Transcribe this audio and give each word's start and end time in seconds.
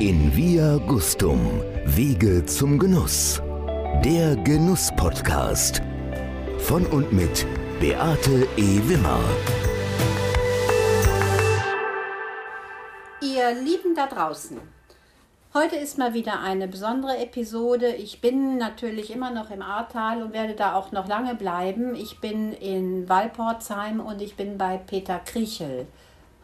In 0.00 0.32
Via 0.36 0.76
Gustum, 0.76 1.60
Wege 1.84 2.46
zum 2.46 2.78
Genuss. 2.78 3.42
Der 4.04 4.36
Genuss-Podcast. 4.36 5.82
Von 6.58 6.86
und 6.86 7.12
mit 7.12 7.44
Beate 7.80 8.46
E. 8.56 8.80
Wimmer. 8.84 9.18
Ihr 13.20 13.52
Lieben 13.60 13.96
da 13.96 14.06
draußen, 14.06 14.60
heute 15.52 15.74
ist 15.74 15.98
mal 15.98 16.14
wieder 16.14 16.38
eine 16.42 16.68
besondere 16.68 17.18
Episode. 17.18 17.88
Ich 17.88 18.20
bin 18.20 18.56
natürlich 18.56 19.12
immer 19.12 19.32
noch 19.32 19.50
im 19.50 19.62
Ahrtal 19.62 20.22
und 20.22 20.32
werde 20.32 20.54
da 20.54 20.76
auch 20.76 20.92
noch 20.92 21.08
lange 21.08 21.34
bleiben. 21.34 21.96
Ich 21.96 22.20
bin 22.20 22.52
in 22.52 23.08
Walportsheim 23.08 23.98
und 23.98 24.22
ich 24.22 24.36
bin 24.36 24.58
bei 24.58 24.76
Peter 24.76 25.18
Kriechel. 25.18 25.88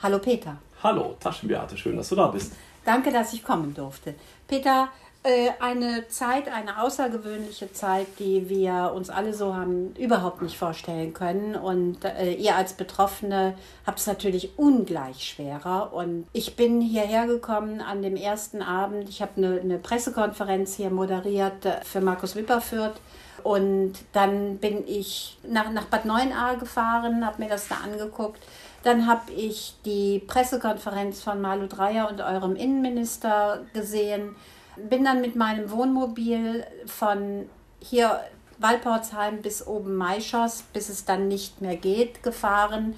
Hallo 0.02 0.18
Peter. 0.18 0.56
Hallo, 0.82 1.14
Taschenbeate, 1.20 1.76
schön, 1.76 1.96
dass 1.96 2.08
du 2.08 2.16
da 2.16 2.26
bist. 2.26 2.52
Danke, 2.84 3.10
dass 3.12 3.32
ich 3.32 3.44
kommen 3.44 3.74
durfte. 3.74 4.14
Peter, 4.46 4.88
äh, 5.26 5.52
eine 5.58 6.06
Zeit, 6.08 6.48
eine 6.48 6.82
außergewöhnliche 6.82 7.72
Zeit, 7.72 8.06
die 8.18 8.50
wir 8.50 8.92
uns 8.94 9.08
alle 9.08 9.32
so 9.32 9.54
haben 9.54 9.94
überhaupt 9.96 10.42
nicht 10.42 10.58
vorstellen 10.58 11.14
können. 11.14 11.56
Und 11.56 12.04
äh, 12.04 12.34
ihr 12.34 12.56
als 12.56 12.74
Betroffene 12.74 13.54
habt 13.86 14.00
es 14.00 14.06
natürlich 14.06 14.58
ungleich 14.58 15.24
schwerer. 15.26 15.94
Und 15.94 16.26
ich 16.34 16.56
bin 16.56 16.82
hierher 16.82 17.26
gekommen 17.26 17.80
an 17.80 18.02
dem 18.02 18.16
ersten 18.16 18.60
Abend. 18.60 19.08
Ich 19.08 19.22
habe 19.22 19.32
eine, 19.38 19.60
eine 19.60 19.78
Pressekonferenz 19.78 20.74
hier 20.74 20.90
moderiert 20.90 21.64
äh, 21.64 21.80
für 21.82 22.02
Markus 22.02 22.36
Wipperfürth. 22.36 23.00
Und 23.42 23.94
dann 24.12 24.58
bin 24.58 24.86
ich 24.86 25.38
nach, 25.42 25.70
nach 25.70 25.84
Bad 25.86 26.04
Neuenahr 26.04 26.56
gefahren, 26.56 27.24
habe 27.24 27.42
mir 27.42 27.48
das 27.48 27.68
da 27.68 27.76
angeguckt. 27.76 28.42
Dann 28.84 29.06
habe 29.06 29.32
ich 29.32 29.74
die 29.86 30.18
Pressekonferenz 30.18 31.22
von 31.22 31.40
Malu 31.40 31.66
Dreyer 31.66 32.08
und 32.08 32.20
eurem 32.20 32.54
Innenminister 32.54 33.64
gesehen. 33.72 34.36
Bin 34.76 35.04
dann 35.04 35.22
mit 35.22 35.36
meinem 35.36 35.70
Wohnmobil 35.70 36.64
von 36.84 37.48
hier 37.80 38.20
Walportsheim 38.58 39.40
bis 39.40 39.66
oben 39.66 39.96
Maischoss, 39.96 40.64
bis 40.74 40.90
es 40.90 41.06
dann 41.06 41.28
nicht 41.28 41.62
mehr 41.62 41.76
geht, 41.76 42.22
gefahren. 42.22 42.94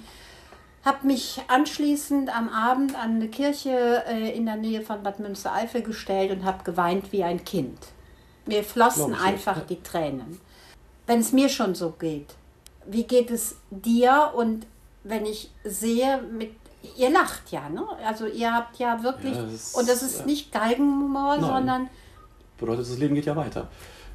Habe 0.83 1.07
mich 1.07 1.41
anschließend 1.47 2.35
am 2.35 2.49
Abend 2.49 2.95
an 2.95 3.15
eine 3.15 3.29
Kirche 3.29 4.03
äh, 4.07 4.35
in 4.35 4.45
der 4.45 4.57
Nähe 4.57 4.81
von 4.81 5.03
Bad 5.03 5.19
Münstereifel 5.19 5.81
gestellt 5.83 6.31
und 6.31 6.43
habe 6.43 6.65
geweint 6.65 7.13
wie 7.13 7.23
ein 7.23 7.45
Kind. 7.45 7.79
Mir 8.45 8.63
flossen 8.63 9.15
einfach 9.15 9.65
die 9.65 9.81
Tränen. 9.81 10.39
Wenn 11.05 11.19
es 11.19 11.31
mir 11.31 11.47
schon 11.47 11.75
so 11.75 11.91
geht, 11.91 12.35
wie 12.85 13.03
geht 13.03 13.31
es 13.31 13.55
dir 13.69 14.33
und 14.35 14.65
wenn 15.07 15.25
ich 15.25 15.51
sehe, 15.63 16.21
mit 16.21 16.51
ihr 16.97 17.09
lacht 17.09 17.51
ja, 17.51 17.69
ne? 17.69 17.83
Also 18.05 18.27
ihr 18.27 18.53
habt 18.53 18.77
ja 18.79 19.01
wirklich, 19.03 19.35
ja, 19.35 19.43
das 19.43 19.73
und 19.73 19.87
das 19.87 20.03
ist 20.03 20.19
ja. 20.19 20.25
nicht 20.25 20.51
Galgenhumor, 20.51 21.39
sondern. 21.39 21.89
Bedeutet, 22.57 22.89
das 22.89 22.97
Leben 22.97 23.15
geht 23.15 23.25
ja 23.25 23.35
weiter. 23.35 23.67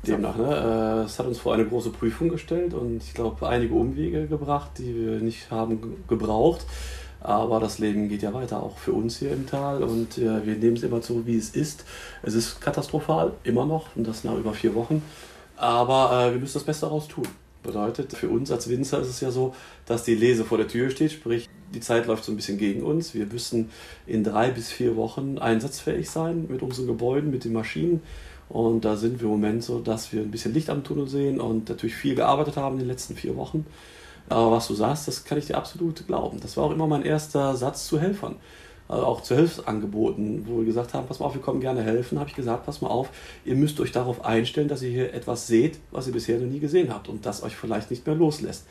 Demnach, 0.06 0.36
ne? 0.36 1.02
Äh, 1.02 1.06
es 1.06 1.18
hat 1.18 1.26
uns 1.26 1.38
vor 1.38 1.54
eine 1.54 1.64
große 1.64 1.90
Prüfung 1.90 2.28
gestellt 2.28 2.74
und 2.74 3.02
ich 3.02 3.14
glaube, 3.14 3.48
einige 3.48 3.74
Umwege 3.74 4.26
gebracht, 4.26 4.72
die 4.78 4.94
wir 4.94 5.20
nicht 5.20 5.50
haben 5.50 6.04
gebraucht. 6.08 6.66
Aber 7.20 7.60
das 7.60 7.78
Leben 7.78 8.08
geht 8.08 8.22
ja 8.22 8.34
weiter, 8.34 8.60
auch 8.60 8.76
für 8.78 8.92
uns 8.92 9.18
hier 9.18 9.32
im 9.32 9.46
Tal. 9.46 9.84
Und 9.84 10.18
äh, 10.18 10.44
wir 10.44 10.56
nehmen 10.56 10.76
es 10.76 10.82
immer 10.82 11.00
so, 11.02 11.24
wie 11.24 11.36
es 11.36 11.50
ist. 11.50 11.84
Es 12.22 12.34
ist 12.34 12.60
katastrophal, 12.60 13.32
immer 13.44 13.64
noch, 13.64 13.94
und 13.94 14.08
das 14.08 14.24
nach 14.24 14.34
über 14.34 14.52
vier 14.54 14.74
Wochen. 14.74 15.02
Aber 15.56 16.26
äh, 16.26 16.32
wir 16.32 16.40
müssen 16.40 16.54
das 16.54 16.64
Beste 16.64 16.86
daraus 16.86 17.06
tun. 17.06 17.28
Bedeutet, 17.62 18.12
für 18.12 18.28
uns 18.28 18.50
als 18.50 18.68
Winzer 18.68 19.00
ist 19.00 19.08
es 19.08 19.20
ja 19.20 19.30
so, 19.30 19.54
dass 19.86 20.04
die 20.04 20.14
Lese 20.14 20.44
vor 20.44 20.58
der 20.58 20.68
Tür 20.68 20.90
steht, 20.90 21.12
sprich, 21.12 21.48
die 21.72 21.80
Zeit 21.80 22.06
läuft 22.06 22.24
so 22.24 22.32
ein 22.32 22.36
bisschen 22.36 22.58
gegen 22.58 22.82
uns. 22.82 23.14
Wir 23.14 23.26
müssen 23.26 23.70
in 24.06 24.24
drei 24.24 24.50
bis 24.50 24.70
vier 24.70 24.96
Wochen 24.96 25.38
einsatzfähig 25.38 26.10
sein 26.10 26.46
mit 26.48 26.62
unseren 26.62 26.86
Gebäuden, 26.86 27.30
mit 27.30 27.44
den 27.44 27.52
Maschinen. 27.52 28.02
Und 28.48 28.84
da 28.84 28.96
sind 28.96 29.20
wir 29.20 29.24
im 29.24 29.32
Moment 29.32 29.64
so, 29.64 29.80
dass 29.80 30.12
wir 30.12 30.20
ein 30.20 30.30
bisschen 30.30 30.52
Licht 30.52 30.68
am 30.68 30.84
Tunnel 30.84 31.08
sehen 31.08 31.40
und 31.40 31.68
natürlich 31.68 31.94
viel 31.94 32.14
gearbeitet 32.14 32.56
haben 32.56 32.74
in 32.74 32.80
den 32.80 32.88
letzten 32.88 33.14
vier 33.14 33.36
Wochen. 33.36 33.64
Aber 34.28 34.52
was 34.52 34.68
du 34.68 34.74
sagst, 34.74 35.08
das 35.08 35.24
kann 35.24 35.38
ich 35.38 35.46
dir 35.46 35.56
absolut 35.56 36.06
glauben. 36.06 36.40
Das 36.40 36.56
war 36.56 36.64
auch 36.64 36.72
immer 36.72 36.86
mein 36.86 37.04
erster 37.04 37.56
Satz 37.56 37.86
zu 37.86 38.00
Helfern 38.00 38.36
also 38.92 39.06
auch 39.06 39.22
zu 39.22 39.34
Hilfsangeboten, 39.34 40.46
wo 40.46 40.58
wir 40.58 40.66
gesagt 40.66 40.92
haben, 40.92 41.06
pass 41.06 41.18
mal 41.18 41.26
auf, 41.26 41.34
wir 41.34 41.40
kommen 41.40 41.60
gerne 41.60 41.82
helfen, 41.82 42.18
habe 42.20 42.28
ich 42.28 42.36
gesagt, 42.36 42.66
pass 42.66 42.82
mal 42.82 42.88
auf, 42.88 43.08
ihr 43.44 43.54
müsst 43.54 43.80
euch 43.80 43.90
darauf 43.90 44.24
einstellen, 44.24 44.68
dass 44.68 44.82
ihr 44.82 44.90
hier 44.90 45.14
etwas 45.14 45.46
seht, 45.46 45.78
was 45.90 46.06
ihr 46.06 46.12
bisher 46.12 46.38
noch 46.38 46.46
nie 46.46 46.60
gesehen 46.60 46.92
habt 46.92 47.08
und 47.08 47.24
das 47.24 47.42
euch 47.42 47.56
vielleicht 47.56 47.90
nicht 47.90 48.06
mehr 48.06 48.14
loslässt. 48.14 48.66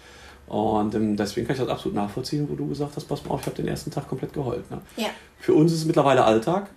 Und 0.48 0.94
ähm, 0.94 1.18
deswegen 1.18 1.48
kann 1.48 1.56
ich 1.56 1.62
das 1.62 1.70
absolut 1.70 1.96
nachvollziehen, 1.96 2.48
wo 2.50 2.56
du 2.56 2.68
gesagt 2.68 2.96
hast, 2.96 3.06
pass 3.06 3.26
mal 3.26 3.32
auf, 3.32 3.42
ich 3.42 3.48
habe 3.48 3.56
den 3.56 3.68
ersten 3.68 3.90
Tag 3.90 4.08
komplett 4.08 4.34
geheult. 4.34 4.70
Ne? 4.70 4.80
Ja. 4.98 5.08
Für 5.40 5.56
uns 5.56 5.72
ist 5.72 5.80
es 5.80 5.86
mittlerweile 5.86 6.24
Alltag. 6.24 6.70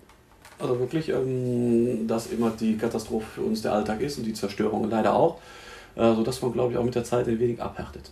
Also 0.58 0.78
wirklich, 0.78 1.10
ähm, 1.10 2.06
dass 2.06 2.28
immer 2.28 2.50
die 2.50 2.78
Katastrophe 2.78 3.26
für 3.34 3.40
uns 3.42 3.60
der 3.60 3.72
Alltag 3.72 4.00
ist 4.00 4.16
und 4.16 4.24
die 4.24 4.32
Zerstörung 4.32 4.88
leider 4.88 5.14
auch. 5.14 5.38
Äh, 5.96 6.14
sodass 6.14 6.42
man, 6.42 6.52
glaube 6.52 6.72
ich, 6.72 6.78
auch 6.78 6.84
mit 6.84 6.94
der 6.94 7.04
Zeit 7.04 7.28
ein 7.28 7.38
wenig 7.38 7.60
abhärtet. 7.62 8.10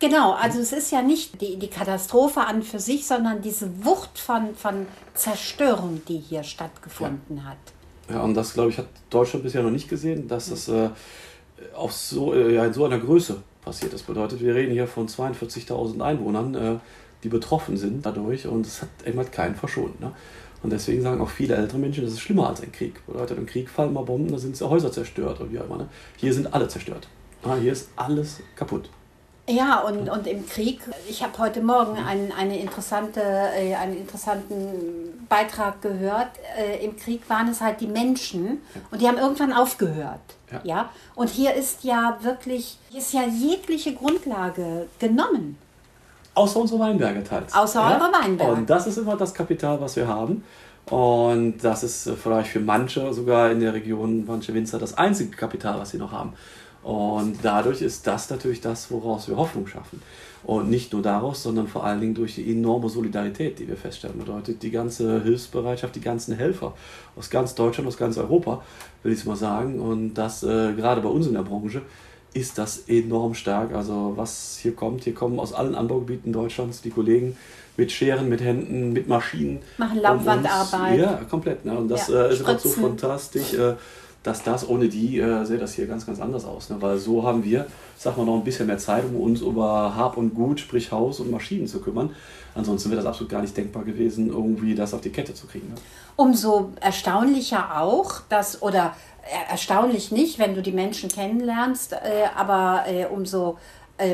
Genau, 0.00 0.32
also 0.32 0.60
es 0.60 0.72
ist 0.72 0.92
ja 0.92 1.02
nicht 1.02 1.40
die, 1.40 1.56
die 1.56 1.68
Katastrophe 1.68 2.40
an 2.40 2.62
für 2.62 2.78
sich, 2.78 3.04
sondern 3.06 3.42
diese 3.42 3.84
Wucht 3.84 4.18
von, 4.18 4.54
von 4.54 4.86
Zerstörung, 5.14 6.02
die 6.06 6.18
hier 6.18 6.44
stattgefunden 6.44 7.38
ja. 7.38 7.42
hat. 7.44 7.56
Ja, 8.08 8.22
und 8.22 8.34
das, 8.34 8.54
glaube 8.54 8.70
ich, 8.70 8.78
hat 8.78 8.86
Deutschland 9.10 9.42
bisher 9.42 9.62
noch 9.62 9.70
nicht 9.70 9.88
gesehen, 9.88 10.28
dass 10.28 10.50
es 10.50 10.68
äh, 10.68 10.90
auf 11.74 11.92
so, 11.92 12.32
äh, 12.32 12.54
ja, 12.54 12.64
in 12.64 12.72
so 12.72 12.84
einer 12.84 12.98
Größe 12.98 13.42
passiert. 13.64 13.92
Das 13.92 14.02
bedeutet, 14.02 14.40
wir 14.40 14.54
reden 14.54 14.72
hier 14.72 14.86
von 14.86 15.08
42.000 15.08 16.00
Einwohnern, 16.00 16.54
äh, 16.54 16.76
die 17.24 17.28
betroffen 17.28 17.76
sind 17.76 18.06
dadurch 18.06 18.46
und 18.46 18.66
es 18.66 18.82
hat 18.82 18.88
eben 19.04 19.18
halt 19.18 19.32
keinen 19.32 19.56
verschont. 19.56 20.00
Ne? 20.00 20.12
Und 20.62 20.72
deswegen 20.72 21.02
sagen 21.02 21.20
auch 21.20 21.28
viele 21.28 21.56
ältere 21.56 21.78
Menschen, 21.78 22.04
das 22.04 22.12
ist 22.12 22.20
schlimmer 22.20 22.48
als 22.48 22.62
ein 22.62 22.70
Krieg. 22.70 23.04
Bedeutet, 23.06 23.36
im 23.36 23.46
Krieg 23.46 23.68
fallen 23.68 23.92
mal 23.92 24.04
Bomben, 24.04 24.30
da 24.30 24.38
sind 24.38 24.60
Häuser 24.60 24.92
zerstört 24.92 25.40
und 25.40 25.52
wie 25.52 25.58
auch 25.58 25.66
immer. 25.66 25.78
Ne? 25.78 25.88
Hier 26.16 26.32
sind 26.32 26.52
alle 26.54 26.68
zerstört. 26.68 27.08
Ah, 27.42 27.56
hier 27.56 27.72
ist 27.72 27.90
alles 27.96 28.40
kaputt. 28.56 28.90
Ja, 29.48 29.80
und, 29.80 30.10
und 30.10 30.26
im 30.26 30.46
Krieg, 30.46 30.80
ich 31.08 31.22
habe 31.22 31.38
heute 31.38 31.62
Morgen 31.62 31.96
einen, 31.96 32.32
eine 32.32 32.58
interessante, 32.60 33.20
äh, 33.20 33.74
einen 33.74 33.96
interessanten 33.96 35.26
Beitrag 35.28 35.80
gehört. 35.80 36.28
Äh, 36.58 36.84
Im 36.84 36.96
Krieg 36.96 37.28
waren 37.30 37.48
es 37.48 37.62
halt 37.62 37.80
die 37.80 37.86
Menschen 37.86 38.60
und 38.90 39.00
die 39.00 39.08
haben 39.08 39.16
irgendwann 39.16 39.54
aufgehört. 39.54 40.20
Ja. 40.52 40.60
ja. 40.64 40.90
Und 41.14 41.30
hier 41.30 41.54
ist 41.54 41.82
ja 41.82 42.18
wirklich, 42.20 42.78
hier 42.90 43.00
ist 43.00 43.12
ja 43.14 43.22
jegliche 43.22 43.94
Grundlage 43.94 44.86
genommen. 44.98 45.56
Außer 46.34 46.60
unsere 46.60 46.80
Weinberge 46.80 47.24
teils. 47.24 47.54
Außer 47.54 47.80
ja? 47.80 47.96
eure 47.96 48.12
Weinberge. 48.12 48.52
Und 48.52 48.68
das 48.68 48.86
ist 48.86 48.98
immer 48.98 49.16
das 49.16 49.32
Kapital, 49.32 49.80
was 49.80 49.96
wir 49.96 50.06
haben. 50.06 50.44
Und 50.90 51.58
das 51.62 51.82
ist 51.82 52.10
vielleicht 52.22 52.50
für 52.50 52.60
manche 52.60 53.12
sogar 53.12 53.50
in 53.50 53.60
der 53.60 53.74
Region, 53.74 54.24
manche 54.26 54.54
Winzer, 54.54 54.78
das 54.78 54.96
einzige 54.96 55.36
Kapital, 55.36 55.78
was 55.78 55.90
sie 55.90 55.98
noch 55.98 56.12
haben. 56.12 56.34
Und 56.88 57.40
dadurch 57.42 57.82
ist 57.82 58.06
das 58.06 58.30
natürlich 58.30 58.62
das, 58.62 58.90
woraus 58.90 59.28
wir 59.28 59.36
Hoffnung 59.36 59.66
schaffen. 59.66 60.00
Und 60.42 60.70
nicht 60.70 60.90
nur 60.94 61.02
daraus, 61.02 61.42
sondern 61.42 61.68
vor 61.68 61.84
allen 61.84 62.00
Dingen 62.00 62.14
durch 62.14 62.36
die 62.36 62.50
enorme 62.50 62.88
Solidarität, 62.88 63.58
die 63.58 63.68
wir 63.68 63.76
feststellen. 63.76 64.18
Bedeutet 64.18 64.62
die 64.62 64.70
ganze 64.70 65.22
Hilfsbereitschaft, 65.22 65.94
die 65.96 66.00
ganzen 66.00 66.34
Helfer 66.34 66.72
aus 67.14 67.28
ganz 67.28 67.54
Deutschland, 67.54 67.86
aus 67.88 67.98
ganz 67.98 68.16
Europa, 68.16 68.62
will 69.02 69.12
ich 69.12 69.18
es 69.18 69.26
mal 69.26 69.36
sagen. 69.36 69.80
Und 69.80 70.14
das 70.14 70.42
äh, 70.42 70.72
gerade 70.72 71.02
bei 71.02 71.10
uns 71.10 71.26
in 71.26 71.34
der 71.34 71.42
Branche 71.42 71.82
ist 72.32 72.56
das 72.56 72.84
enorm 72.88 73.34
stark. 73.34 73.74
Also 73.74 74.14
was 74.16 74.58
hier 74.62 74.72
kommt, 74.74 75.04
hier 75.04 75.14
kommen 75.14 75.38
aus 75.40 75.52
allen 75.52 75.74
Anbaugebieten 75.74 76.32
Deutschlands 76.32 76.80
die 76.80 76.90
Kollegen 76.90 77.36
mit 77.76 77.92
Scheren, 77.92 78.30
mit 78.30 78.40
Händen, 78.40 78.94
mit 78.94 79.08
Maschinen. 79.08 79.58
Machen 79.76 80.00
Laubwandarbeit. 80.00 80.98
Ja, 80.98 81.20
komplett. 81.28 81.66
Ne? 81.66 81.76
Und 81.76 81.88
das 81.88 82.08
ja, 82.08 82.24
äh, 82.24 82.32
ist 82.32 82.40
einfach 82.40 82.58
so 82.58 82.70
fantastisch. 82.70 83.52
Äh, 83.52 83.74
dass 84.22 84.42
das 84.42 84.68
ohne 84.68 84.88
die 84.88 85.18
äh, 85.18 85.44
sähe 85.44 85.58
das 85.58 85.74
hier 85.74 85.86
ganz, 85.86 86.06
ganz 86.06 86.20
anders 86.20 86.44
aus. 86.44 86.70
Ne? 86.70 86.76
Weil 86.80 86.98
so 86.98 87.22
haben 87.22 87.44
wir, 87.44 87.66
sag 87.96 88.16
mal, 88.16 88.26
noch 88.26 88.34
ein 88.34 88.44
bisschen 88.44 88.66
mehr 88.66 88.78
Zeit, 88.78 89.04
um 89.04 89.16
uns 89.16 89.40
über 89.40 89.94
Hab 89.96 90.16
und 90.16 90.34
Gut, 90.34 90.60
sprich 90.60 90.90
Haus 90.92 91.20
und 91.20 91.30
Maschinen 91.30 91.66
zu 91.66 91.80
kümmern. 91.80 92.10
Ansonsten 92.54 92.90
wäre 92.90 93.00
das 93.00 93.08
absolut 93.08 93.30
gar 93.30 93.42
nicht 93.42 93.56
denkbar 93.56 93.84
gewesen, 93.84 94.28
irgendwie 94.28 94.74
das 94.74 94.92
auf 94.92 95.00
die 95.00 95.10
Kette 95.10 95.34
zu 95.34 95.46
kriegen. 95.46 95.68
Ne? 95.68 95.74
Umso 96.16 96.72
erstaunlicher 96.80 97.80
auch, 97.80 98.22
dass, 98.28 98.60
oder 98.62 98.94
erstaunlich 99.48 100.10
nicht, 100.10 100.38
wenn 100.38 100.54
du 100.54 100.62
die 100.62 100.72
Menschen 100.72 101.08
kennenlernst, 101.08 101.92
äh, 101.92 102.24
aber 102.34 102.84
äh, 102.86 103.06
umso 103.06 103.52
äh, 103.52 103.54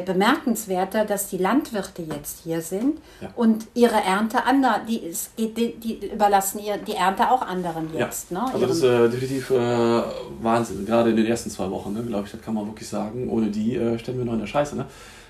bemerkenswerter, 0.05 1.05
dass 1.05 1.29
die 1.29 1.39
Landwirte 1.39 2.03
jetzt 2.03 2.41
hier 2.45 2.61
sind 2.61 2.99
ja. 3.21 3.29
und 3.37 3.67
ihre 3.75 3.97
Ernte 3.97 4.45
anderen, 4.45 4.87
die, 4.87 5.13
die, 5.39 5.75
die, 5.75 6.07
überlassen 6.07 6.59
ihr, 6.59 6.79
die 6.79 6.95
Ernte 6.95 7.31
auch 7.31 7.43
anderen 7.43 7.93
jetzt. 7.95 8.31
Ja. 8.31 8.45
Ne? 8.45 8.55
Also 8.55 8.67
das 8.67 8.77
ist 8.79 8.83
äh, 8.85 9.09
definitiv 9.09 9.51
äh, 9.51 10.03
Wahnsinn, 10.41 10.87
gerade 10.87 11.11
in 11.11 11.17
den 11.17 11.27
ersten 11.27 11.51
zwei 11.51 11.71
Wochen, 11.71 11.93
ne, 11.93 12.03
glaube 12.03 12.27
ich, 12.27 12.33
das 12.33 12.41
kann 12.41 12.55
man 12.55 12.67
wirklich 12.67 12.89
sagen. 12.89 13.29
Ohne 13.29 13.49
die 13.49 13.77
äh, 13.77 13.99
stellen 13.99 14.19
wir 14.19 14.25
noch 14.25 14.35
in 14.35 14.41
der 14.41 14.47
Scheiße, 14.47 14.77
ne? 14.77 14.87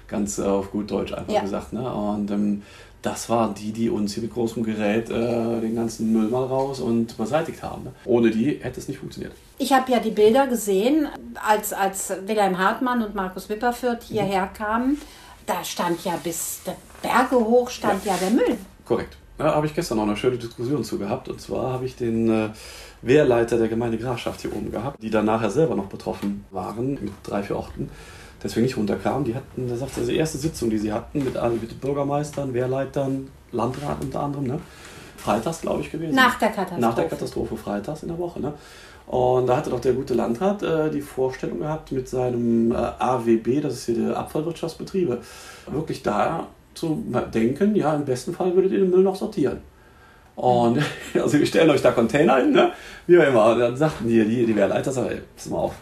ganz 0.08 0.38
äh, 0.38 0.42
auf 0.42 0.70
gut 0.70 0.90
Deutsch 0.90 1.12
einfach 1.12 1.32
ja. 1.32 1.40
gesagt. 1.40 1.72
Ne? 1.72 1.92
Und 1.92 2.30
ähm, 2.30 2.62
das 3.04 3.28
waren 3.28 3.54
die, 3.54 3.72
die 3.72 3.90
uns 3.90 4.14
hier 4.14 4.22
mit 4.22 4.32
großem 4.32 4.62
Gerät 4.62 5.10
äh, 5.10 5.60
den 5.60 5.76
ganzen 5.76 6.10
Müll 6.10 6.28
mal 6.28 6.44
raus 6.44 6.80
und 6.80 7.16
beseitigt 7.18 7.62
haben. 7.62 7.84
Ne? 7.84 7.92
Ohne 8.06 8.30
die 8.30 8.58
hätte 8.62 8.80
es 8.80 8.88
nicht 8.88 8.98
funktioniert. 8.98 9.32
Ich 9.58 9.72
habe 9.74 9.92
ja 9.92 10.00
die 10.00 10.10
Bilder 10.10 10.46
gesehen, 10.46 11.08
als, 11.46 11.74
als 11.74 12.12
Wilhelm 12.26 12.58
Hartmann 12.58 13.02
und 13.02 13.14
Markus 13.14 13.48
Wipperfürth 13.50 14.04
hierher 14.04 14.46
mhm. 14.46 14.56
kamen. 14.56 15.00
Da 15.46 15.62
stand 15.62 16.02
ja 16.04 16.18
bis 16.22 16.62
Berge 17.02 17.36
hoch 17.36 17.68
stand 17.68 18.06
ja, 18.06 18.12
ja 18.12 18.18
der 18.18 18.30
Müll. 18.30 18.58
Korrekt. 18.86 19.18
Da 19.36 19.54
habe 19.54 19.66
ich 19.66 19.74
gestern 19.74 19.98
noch 19.98 20.04
eine 20.04 20.16
schöne 20.16 20.38
Diskussion 20.38 20.82
zu 20.82 20.98
gehabt. 20.98 21.28
Und 21.28 21.40
zwar 21.42 21.74
habe 21.74 21.84
ich 21.84 21.96
den 21.96 22.30
äh, 22.30 22.48
Wehrleiter 23.02 23.58
der 23.58 23.68
Gemeinde 23.68 23.98
Grafschaft 23.98 24.40
hier 24.40 24.56
oben 24.56 24.70
gehabt, 24.70 25.02
die 25.02 25.10
dann 25.10 25.26
nachher 25.26 25.50
selber 25.50 25.74
noch 25.74 25.88
betroffen 25.88 26.46
waren 26.50 26.92
mit 26.94 27.12
drei, 27.22 27.42
vier 27.42 27.56
Orten. 27.56 27.90
Deswegen 28.44 28.66
nicht 28.66 28.76
runterkamen. 28.76 29.24
Die 29.24 29.34
hatten, 29.34 29.66
sagt, 29.68 29.92
das 29.92 29.98
ist 30.02 30.10
die 30.10 30.16
erste 30.16 30.38
Sitzung, 30.38 30.68
die 30.70 30.78
sie 30.78 30.92
hatten 30.92 31.24
mit, 31.24 31.36
allen- 31.36 31.58
mit 31.60 31.80
Bürgermeistern, 31.80 32.52
Wehrleitern, 32.52 33.28
Landrat 33.52 33.96
unter 34.02 34.20
anderem. 34.20 34.44
Ne? 34.46 34.60
Freitags, 35.16 35.62
glaube 35.62 35.80
ich, 35.80 35.90
gewesen. 35.90 36.14
Nach 36.14 36.38
der 36.38 36.50
Katastrophe. 36.50 36.80
Nach 36.80 36.94
der 36.94 37.04
Katastrophe, 37.08 37.56
freitags 37.56 38.02
in 38.02 38.08
der 38.10 38.18
Woche. 38.18 38.40
Ne? 38.40 38.52
Und 39.06 39.46
da 39.46 39.56
hatte 39.56 39.70
doch 39.70 39.80
der 39.80 39.94
gute 39.94 40.14
Landrat 40.14 40.62
äh, 40.62 40.90
die 40.90 41.00
Vorstellung 41.00 41.60
gehabt, 41.60 41.90
mit 41.92 42.08
seinem 42.08 42.72
äh, 42.72 42.74
AWB, 42.74 43.60
das 43.62 43.74
ist 43.74 43.86
hier 43.86 43.94
der 44.08 44.16
Abfallwirtschaftsbetriebe, 44.16 45.18
wirklich 45.70 46.02
da 46.02 46.46
zu 46.74 47.02
denken, 47.32 47.74
ja, 47.76 47.94
im 47.94 48.04
besten 48.04 48.34
Fall 48.34 48.54
würdet 48.54 48.72
ihr 48.72 48.80
den 48.80 48.90
Müll 48.90 49.02
noch 49.02 49.16
sortieren. 49.16 49.58
Und 50.36 50.78
also 51.14 51.38
wir 51.38 51.46
stellen 51.46 51.70
euch 51.70 51.82
da 51.82 51.92
Container 51.92 52.36
hin, 52.38 52.52
ne? 52.52 52.72
wie 53.06 53.18
auch 53.18 53.26
immer. 53.26 53.52
Und 53.52 53.60
dann 53.60 53.76
sagten 53.76 54.08
die, 54.08 54.24
die, 54.24 54.44
die 54.46 54.56
Wehrleiter, 54.56 54.90
sagen, 54.90 55.08
ey, 55.10 55.20
pass 55.36 55.48
mal 55.48 55.58
auf, 55.58 55.74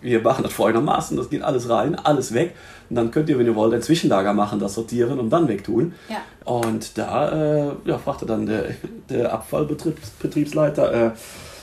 wir 0.00 0.20
machen 0.20 0.42
das 0.42 0.52
folgendermaßen, 0.52 1.16
das 1.16 1.30
geht 1.30 1.42
alles 1.42 1.68
rein, 1.68 1.94
alles 1.94 2.34
weg. 2.34 2.54
Und 2.88 2.96
dann 2.96 3.10
könnt 3.10 3.28
ihr, 3.28 3.38
wenn 3.38 3.46
ihr 3.46 3.54
wollt, 3.54 3.74
ein 3.74 3.82
Zwischenlager 3.82 4.32
machen, 4.32 4.60
das 4.60 4.74
sortieren 4.74 5.18
und 5.18 5.30
dann 5.30 5.48
wegtun. 5.48 5.94
Ja. 6.08 6.18
Und 6.44 6.96
da 6.98 7.68
äh, 7.68 7.72
ja, 7.84 7.98
fragte 7.98 8.26
dann 8.26 8.46
der, 8.46 8.66
der 9.08 9.32
Abfallbetriebsleiter, 9.32 11.06
äh, 11.06 11.10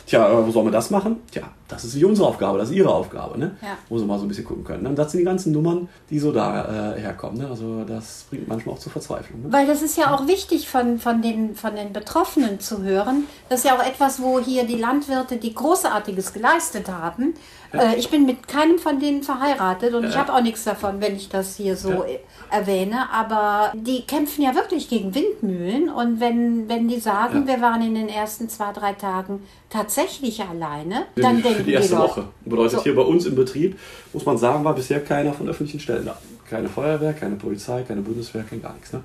tja, 0.05 0.27
äh, 0.29 0.45
wo 0.45 0.51
sollen 0.51 0.67
wir 0.67 0.71
das 0.71 0.89
machen? 0.89 1.17
Tja, 1.31 1.43
das 1.73 1.83
ist 1.83 1.95
nicht 1.95 2.05
unsere 2.05 2.27
Aufgabe, 2.27 2.57
das 2.57 2.69
ist 2.69 2.75
ihre 2.75 2.93
Aufgabe, 2.93 3.37
ne? 3.37 3.57
Ja. 3.61 3.77
Wo 3.89 3.97
sie 3.97 4.05
mal 4.05 4.17
so 4.17 4.25
ein 4.25 4.27
bisschen 4.27 4.45
gucken 4.45 4.63
können. 4.63 4.83
ne? 4.83 4.89
Und 4.89 4.95
das 4.97 5.11
sind 5.11 5.19
die 5.19 5.25
ganzen 5.25 5.51
Nummern, 5.51 5.89
die 6.09 6.19
so 6.19 6.31
da 6.31 6.93
äh, 6.95 6.99
herkommen. 7.01 7.39
Ne? 7.39 7.47
Also 7.49 7.83
das 7.83 8.25
bringt 8.29 8.47
manchmal 8.47 8.75
auch 8.75 8.79
zur 8.79 8.91
Verzweiflung. 8.91 9.41
Ne? 9.43 9.51
Weil 9.51 9.67
das 9.67 9.81
ist 9.81 9.97
ja 9.97 10.13
auch 10.13 10.27
wichtig 10.27 10.69
von, 10.69 10.99
von, 10.99 11.21
den, 11.21 11.55
von 11.55 11.75
den 11.75 11.91
Betroffenen 11.93 12.59
zu 12.59 12.83
hören. 12.83 13.25
Das 13.49 13.59
ist 13.59 13.65
ja 13.65 13.75
auch 13.77 13.85
etwas, 13.85 14.21
wo 14.21 14.39
hier 14.39 14.65
die 14.65 14.75
Landwirte, 14.77 15.37
die 15.37 15.53
Großartiges 15.53 16.31
geleistet 16.33 16.89
haben. 16.89 17.33
Äh, 17.73 17.95
ich 17.97 18.09
bin 18.09 18.25
mit 18.25 18.47
keinem 18.47 18.77
von 18.79 18.99
denen 18.99 19.23
verheiratet 19.23 19.93
und 19.93 20.05
ich 20.05 20.13
Ja. 20.13 20.21
habe 20.21 20.33
auch 20.33 20.41
nichts 20.41 20.63
davon, 20.63 21.01
wenn 21.01 21.15
ich 21.15 21.29
das 21.29 21.55
hier 21.55 21.75
so 21.75 21.89
Ja. 21.89 22.03
äh, 22.05 22.19
erwähne. 22.51 23.09
Aber 23.11 23.71
die 23.75 24.05
kämpfen 24.05 24.43
ja 24.43 24.53
wirklich 24.53 24.89
gegen 24.89 25.15
Windmühlen. 25.15 25.89
Und 25.89 26.19
wenn, 26.19 26.69
wenn 26.69 26.87
die 26.87 26.99
sagen, 26.99 27.45
Ja. 27.47 27.55
wir 27.55 27.61
waren 27.61 27.81
in 27.81 27.95
den 27.95 28.09
ersten 28.09 28.47
zwei, 28.47 28.71
drei 28.73 28.93
Tagen 28.93 29.41
tatsächlich 29.71 30.43
alleine, 30.43 31.07
dann 31.15 31.41
für 31.63 31.69
die 31.69 31.75
erste 31.75 31.95
Leute, 31.95 32.07
Woche. 32.07 32.23
Bedeutet 32.45 32.79
So. 32.79 32.83
hier 32.83 32.95
bei 32.95 33.01
uns 33.01 33.25
im 33.25 33.35
Betrieb, 33.35 33.79
muss 34.11 34.25
man 34.25 34.37
sagen, 34.37 34.63
war 34.63 34.75
bisher 34.75 34.99
keiner 35.03 35.33
von 35.33 35.49
öffentlichen 35.49 35.79
Stellen 35.79 36.05
da. 36.05 36.17
Keine 36.49 36.69
Feuerwehr, 36.69 37.13
keine 37.13 37.35
Polizei, 37.35 37.83
keine 37.83 38.01
Bundeswehr, 38.01 38.43
kein 38.43 38.61
gar 38.61 38.73
nichts. 38.73 38.93
Ne? 38.93 39.01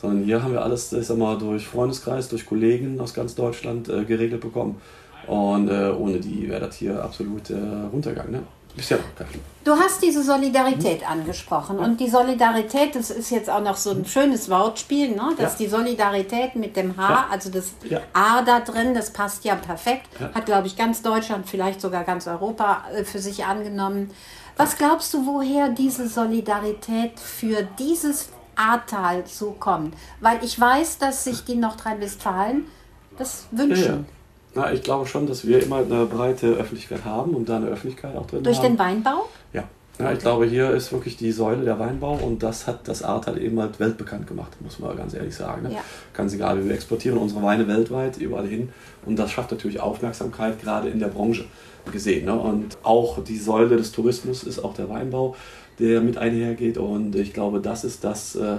Sondern 0.00 0.24
hier 0.24 0.42
haben 0.42 0.52
wir 0.52 0.62
alles, 0.62 0.92
ich 0.92 1.06
sag 1.06 1.18
mal, 1.18 1.36
durch 1.36 1.66
Freundeskreis, 1.66 2.28
durch 2.28 2.46
Kollegen 2.46 3.00
aus 3.00 3.14
ganz 3.14 3.34
Deutschland 3.34 3.88
äh, 3.88 4.04
geregelt 4.04 4.40
bekommen. 4.40 4.80
Und 5.28 5.68
äh, 5.68 5.90
ohne 5.90 6.18
die 6.18 6.48
wäre 6.48 6.66
das 6.66 6.76
hier 6.76 7.02
absolut 7.02 7.50
äh, 7.50 7.54
runtergegangen. 7.92 8.32
Ne? 8.32 8.42
Du 9.64 9.72
hast 9.74 10.00
diese 10.02 10.22
Solidarität 10.22 11.08
angesprochen 11.08 11.78
und 11.78 11.98
die 11.98 12.08
Solidarität, 12.08 12.94
das 12.94 13.10
ist 13.10 13.30
jetzt 13.30 13.50
auch 13.50 13.60
noch 13.62 13.76
so 13.76 13.90
ein 13.90 14.04
schönes 14.06 14.48
Wortspiel, 14.48 15.10
ne? 15.16 15.34
dass 15.36 15.54
Ja. 15.54 15.58
die 15.58 15.66
Solidarität 15.68 16.54
mit 16.54 16.76
dem 16.76 16.96
H, 16.96 17.08
Ja. 17.10 17.26
also 17.30 17.50
das 17.50 17.72
Ja. 17.88 18.00
A 18.12 18.42
da 18.42 18.60
drin, 18.60 18.94
das 18.94 19.10
passt 19.12 19.44
ja 19.44 19.56
perfekt, 19.56 20.06
hat 20.32 20.46
glaube 20.46 20.68
ich 20.68 20.76
ganz 20.76 21.02
Deutschland, 21.02 21.48
vielleicht 21.48 21.80
sogar 21.80 22.04
ganz 22.04 22.26
Europa 22.28 22.84
äh, 22.94 23.04
für 23.04 23.18
sich 23.18 23.44
angenommen. 23.44 24.10
Was 24.56 24.76
glaubst 24.78 25.12
du, 25.12 25.26
woher 25.26 25.68
diese 25.70 26.08
Solidarität 26.08 27.18
für 27.18 27.66
dieses 27.78 28.28
Ahrtal 28.54 29.24
so 29.26 29.52
kommt? 29.58 29.94
Weil 30.20 30.42
ich 30.44 30.58
weiß, 30.58 30.98
dass 30.98 31.24
sich 31.24 31.44
die 31.44 31.56
Nordrhein-Westfalen 31.56 32.66
das 33.18 33.46
wünschen. 33.50 34.06
Na, 34.54 34.72
ich 34.72 34.82
glaube 34.82 35.06
schon, 35.06 35.26
dass 35.26 35.46
wir 35.46 35.62
immer 35.62 35.78
eine 35.78 36.06
breite 36.06 36.48
Öffentlichkeit 36.48 37.04
haben 37.04 37.34
und 37.34 37.48
da 37.48 37.56
eine 37.56 37.66
Öffentlichkeit 37.66 38.16
auch 38.16 38.26
drin 38.26 38.42
Durch 38.42 38.58
haben. 38.58 38.76
den 38.76 38.78
Weinbau? 38.78 39.28
Ja. 39.52 39.64
ja, 39.98 40.12
ich 40.12 40.18
glaube, 40.20 40.46
hier 40.46 40.70
ist 40.70 40.92
wirklich 40.92 41.16
die 41.16 41.32
Säule 41.32 41.64
der 41.64 41.78
Weinbau 41.78 42.14
und 42.14 42.42
das 42.42 42.66
hat 42.66 42.88
das 42.88 43.02
Ahrtal 43.02 43.40
eben 43.40 43.60
halt 43.60 43.78
weltbekannt 43.78 44.26
gemacht, 44.26 44.52
muss 44.60 44.78
man 44.78 44.96
ganz 44.96 45.14
ehrlich 45.14 45.34
sagen. 45.34 45.64
Ne? 45.64 45.74
Ja. 45.74 45.80
Ganz 46.14 46.34
egal, 46.34 46.64
wir 46.64 46.72
exportieren 46.72 47.18
unsere 47.18 47.42
Weine 47.42 47.68
weltweit, 47.68 48.16
überall 48.16 48.46
hin 48.46 48.70
und 49.04 49.18
das 49.18 49.30
schafft 49.30 49.50
natürlich 49.50 49.80
Aufmerksamkeit, 49.80 50.60
gerade 50.60 50.88
in 50.88 50.98
der 50.98 51.08
Branche 51.08 51.44
gesehen. 51.92 52.26
Ne? 52.26 52.34
Und 52.34 52.78
auch 52.82 53.22
die 53.22 53.38
Säule 53.38 53.76
des 53.76 53.92
Tourismus 53.92 54.44
ist 54.44 54.58
auch 54.58 54.74
der 54.74 54.88
Weinbau, 54.88 55.36
der 55.78 56.00
mit 56.00 56.18
einhergeht 56.18 56.78
und 56.78 57.14
ich 57.14 57.32
glaube, 57.32 57.60
das 57.60 57.84
ist 57.84 58.02
das, 58.02 58.34
äh, 58.34 58.58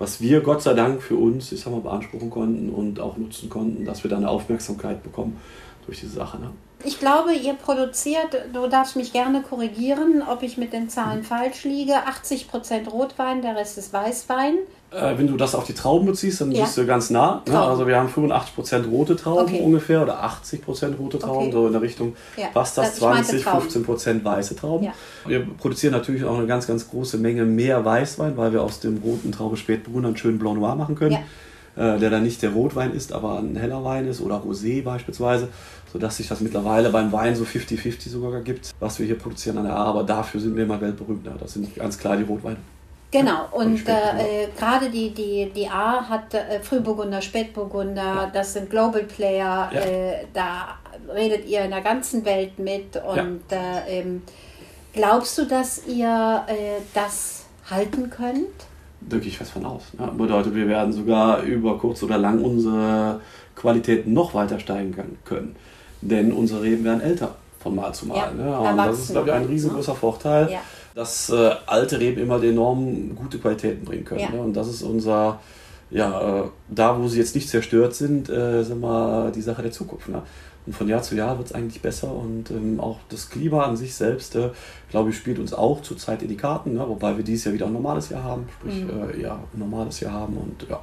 was 0.00 0.20
wir 0.20 0.40
Gott 0.40 0.62
sei 0.62 0.72
Dank 0.72 1.02
für 1.02 1.16
uns, 1.16 1.52
ich 1.52 1.60
sag 1.60 1.72
mal, 1.72 1.82
beanspruchen 1.82 2.30
konnten 2.30 2.70
und 2.70 2.98
auch 2.98 3.18
nutzen 3.18 3.50
konnten, 3.50 3.84
dass 3.84 4.02
wir 4.02 4.10
da 4.10 4.16
eine 4.16 4.30
Aufmerksamkeit 4.30 5.02
bekommen 5.02 5.38
durch 5.84 6.00
diese 6.00 6.14
Sache. 6.14 6.40
Ne? 6.40 6.50
Ich 6.84 6.98
glaube, 6.98 7.34
ihr 7.34 7.52
produziert, 7.52 8.34
du 8.54 8.66
darfst 8.66 8.96
mich 8.96 9.12
gerne 9.12 9.42
korrigieren, 9.42 10.22
ob 10.26 10.42
ich 10.42 10.56
mit 10.56 10.72
den 10.72 10.88
Zahlen 10.88 11.22
falsch 11.22 11.64
liege, 11.64 11.92
80% 11.92 12.88
Rotwein, 12.88 13.42
der 13.42 13.54
Rest 13.56 13.76
ist 13.76 13.92
Weißwein. 13.92 14.54
Äh, 14.92 15.16
wenn 15.18 15.28
du 15.28 15.36
das 15.36 15.54
auf 15.54 15.64
die 15.64 15.72
Trauben 15.72 16.06
beziehst, 16.06 16.40
dann 16.40 16.50
Ja. 16.50 16.64
bist 16.64 16.76
du 16.76 16.84
ganz 16.84 17.10
nah. 17.10 17.42
Ne? 17.48 17.58
Also 17.60 17.86
wir 17.86 17.96
haben 17.96 18.08
85% 18.08 18.88
rote 18.90 19.14
Trauben 19.14 19.42
Okay. 19.44 19.60
ungefähr 19.60 20.02
oder 20.02 20.22
80% 20.24 20.98
rote 20.98 21.18
Trauben, 21.18 21.42
Okay. 21.46 21.52
so 21.52 21.66
in 21.68 21.72
der 21.72 21.82
Richtung 21.82 22.16
Ja, 22.36 22.46
passt 22.52 22.76
das, 22.76 22.86
das- 22.88 22.96
ich 22.96 23.02
meinte 23.04 23.28
20, 23.28 23.44
Trauben. 23.44 23.60
15% 23.62 24.24
weiße 24.24 24.56
Trauben. 24.56 24.84
Ja. 24.86 24.92
Wir 25.26 25.46
produzieren 25.46 25.92
natürlich 25.92 26.24
auch 26.24 26.36
eine 26.36 26.46
ganz, 26.48 26.66
ganz 26.66 26.88
große 26.90 27.18
Menge 27.18 27.44
mehr 27.44 27.84
Weißwein, 27.84 28.36
weil 28.36 28.52
wir 28.52 28.62
aus 28.64 28.80
dem 28.80 28.98
roten 28.98 29.30
Traube 29.30 29.56
Spätburgunder 29.56 30.08
einen 30.08 30.16
schönen 30.16 30.38
Blanc 30.40 30.58
Noir 30.58 30.74
machen 30.74 30.96
können. 30.96 31.18
Äh, 31.76 31.98
der 32.00 32.10
dann 32.10 32.24
nicht 32.24 32.42
der 32.42 32.50
Rotwein 32.50 32.92
ist, 32.92 33.12
aber 33.12 33.38
ein 33.38 33.54
heller 33.54 33.84
Wein 33.84 34.08
ist 34.08 34.20
oder 34.20 34.42
Rosé 34.42 34.82
beispielsweise, 34.82 35.48
sodass 35.92 36.16
sich 36.16 36.26
das 36.26 36.40
mittlerweile 36.40 36.90
beim 36.90 37.12
Wein 37.12 37.36
so 37.36 37.44
50-50 37.44 38.10
sogar 38.10 38.40
gibt, 38.40 38.72
was 38.80 38.98
wir 38.98 39.06
hier 39.06 39.16
produzieren 39.16 39.56
an 39.58 39.64
der 39.64 39.76
A. 39.76 39.84
Aber 39.84 40.02
dafür 40.02 40.40
sind 40.40 40.56
wir 40.56 40.64
immer 40.64 40.80
weltberühmt. 40.80 41.24
Ja, 41.24 41.32
das 41.38 41.52
sind 41.52 41.72
ganz 41.76 41.96
klar 41.96 42.16
die 42.16 42.24
Rotweine. 42.24 42.56
Genau, 43.10 43.48
und 43.52 43.88
äh, 43.88 43.92
äh, 44.44 44.48
gerade 44.56 44.88
die, 44.88 45.10
die, 45.10 45.50
die 45.54 45.68
A 45.68 46.08
hat 46.08 46.32
äh, 46.32 46.60
Frühburgunder, 46.60 47.20
Spätburgunder, 47.20 48.30
das 48.32 48.52
sind 48.52 48.70
Global 48.70 49.02
Player, 49.02 49.68
Ja. 49.72 49.80
äh, 49.80 50.26
da 50.32 50.78
redet 51.12 51.44
ihr 51.46 51.62
in 51.62 51.70
der 51.70 51.80
ganzen 51.80 52.24
Welt 52.24 52.58
mit 52.58 52.96
und 52.96 53.40
äh, 53.50 53.98
ähm, 54.00 54.22
glaubst 54.92 55.36
du, 55.38 55.44
dass 55.46 55.86
ihr 55.86 56.44
äh, 56.46 56.80
das 56.94 57.46
halten 57.68 58.10
könnt? 58.10 58.46
Da 59.00 59.16
gehe 59.16 59.28
ich 59.28 59.38
fest 59.38 59.52
von 59.52 59.64
aus. 59.64 59.82
Ne? 59.98 60.06
Bedeutet, 60.16 60.54
wir 60.54 60.68
werden 60.68 60.92
sogar 60.92 61.42
über 61.42 61.78
kurz 61.78 62.02
oder 62.04 62.18
lang 62.18 62.44
unsere 62.44 63.20
Qualitäten 63.56 64.12
noch 64.12 64.34
weiter 64.34 64.60
steigen 64.60 64.94
können. 65.24 65.56
Denn 66.00 66.32
unsere 66.32 66.62
Reben 66.62 66.84
werden 66.84 67.00
älter 67.00 67.34
von 67.58 67.74
Mal 67.74 67.92
zu 67.92 68.06
Mal. 68.06 68.16
Ja, 68.16 68.30
ne? 68.30 68.58
Und 68.60 68.76
das 68.76 68.98
ist, 69.00 69.10
glaube 69.12 69.28
ich, 69.28 69.34
ein 69.34 69.46
riesengroßer 69.46 69.94
Vorteil, 69.94 70.50
Ja. 70.50 70.60
Dass 70.94 71.30
äh, 71.30 71.50
alte 71.66 72.00
Reben 72.00 72.20
immer 72.20 72.42
enorm 72.42 73.14
gute 73.14 73.38
Qualitäten 73.38 73.84
bringen 73.84 74.04
können. 74.04 74.20
Ja. 74.20 74.30
Ne? 74.30 74.40
Und 74.40 74.54
das 74.54 74.68
ist 74.68 74.82
unser, 74.82 75.40
ja, 75.90 76.40
äh, 76.40 76.48
da 76.68 77.00
wo 77.00 77.08
sie 77.08 77.18
jetzt 77.18 77.34
nicht 77.34 77.48
zerstört 77.48 77.94
sind, 77.94 78.28
äh, 78.28 78.62
sind 78.62 78.80
wir 78.80 79.32
die 79.34 79.42
Sache 79.42 79.62
der 79.62 79.72
Zukunft. 79.72 80.08
Ne? 80.08 80.22
Und 80.66 80.76
von 80.76 80.88
Jahr 80.88 81.02
zu 81.02 81.14
Jahr 81.14 81.38
wird 81.38 81.48
es 81.48 81.54
eigentlich 81.54 81.80
besser 81.80 82.12
und 82.12 82.50
ähm, 82.50 82.80
auch 82.80 82.98
das 83.08 83.30
Klima 83.30 83.64
an 83.64 83.76
sich 83.76 83.94
selbst, 83.94 84.36
äh, 84.36 84.50
glaube 84.90 85.10
ich, 85.10 85.16
spielt 85.16 85.38
uns 85.38 85.54
auch 85.54 85.80
zurzeit 85.80 86.22
in 86.22 86.28
die 86.28 86.36
Karten, 86.36 86.74
ne? 86.74 86.84
wobei 86.86 87.16
wir 87.16 87.24
dieses 87.24 87.46
Jahr 87.46 87.54
wieder 87.54 87.66
ein 87.66 87.72
normales 87.72 88.10
Jahr 88.10 88.24
haben, 88.24 88.46
sprich 88.58 88.84
Mhm. 88.84 88.90
äh, 89.10 89.22
ja, 89.22 89.34
ein 89.34 89.58
normales 89.58 90.00
Jahr 90.00 90.12
haben 90.12 90.36
und 90.36 90.68
ja, 90.68 90.80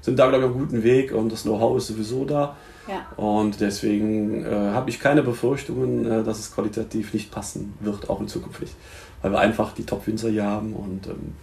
sind 0.00 0.18
da, 0.18 0.28
glaube 0.28 0.44
ich, 0.44 0.50
auf 0.50 0.56
einem 0.56 0.66
guten 0.66 0.82
Weg 0.82 1.12
und 1.12 1.30
das 1.30 1.42
Know-how 1.42 1.76
ist 1.78 1.86
sowieso 1.86 2.24
da. 2.24 2.56
Ja. 2.88 3.06
Und 3.16 3.60
deswegen 3.60 4.44
äh, 4.44 4.50
habe 4.50 4.90
ich 4.90 4.98
keine 4.98 5.22
Befürchtungen, 5.22 6.04
äh, 6.04 6.24
dass 6.24 6.38
es 6.38 6.54
qualitativ 6.54 7.14
nicht 7.14 7.30
passen 7.30 7.74
wird, 7.80 8.10
auch 8.10 8.20
in 8.20 8.28
Zukunft 8.28 8.60
nicht. 8.60 8.74
Weil 9.20 9.32
wir 9.32 9.38
einfach 9.38 9.72
die 9.72 9.86
Top-Winzer 9.86 10.30
hier 10.30 10.44
haben 10.44 10.72
und 10.72 11.06
ähm, 11.06 11.34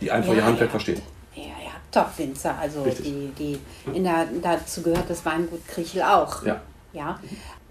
die 0.00 0.10
einfach 0.10 0.32
ihr 0.32 0.38
Ja, 0.38 0.44
Handwerk 0.44 0.68
ja. 0.68 0.70
verstehen. 0.70 1.02
Ja, 1.34 1.42
ja, 1.42 1.72
Top-Winzer, 1.90 2.58
also 2.58 2.82
Richtig. 2.82 3.06
die, 3.06 3.32
die 3.38 3.94
in 3.94 4.04
der, 4.04 4.26
dazu 4.42 4.82
gehört 4.82 5.08
das 5.08 5.24
Weingut 5.24 5.66
Kriechel 5.66 6.02
auch. 6.02 6.44
Ja. 6.44 6.60
Ja. 6.92 7.18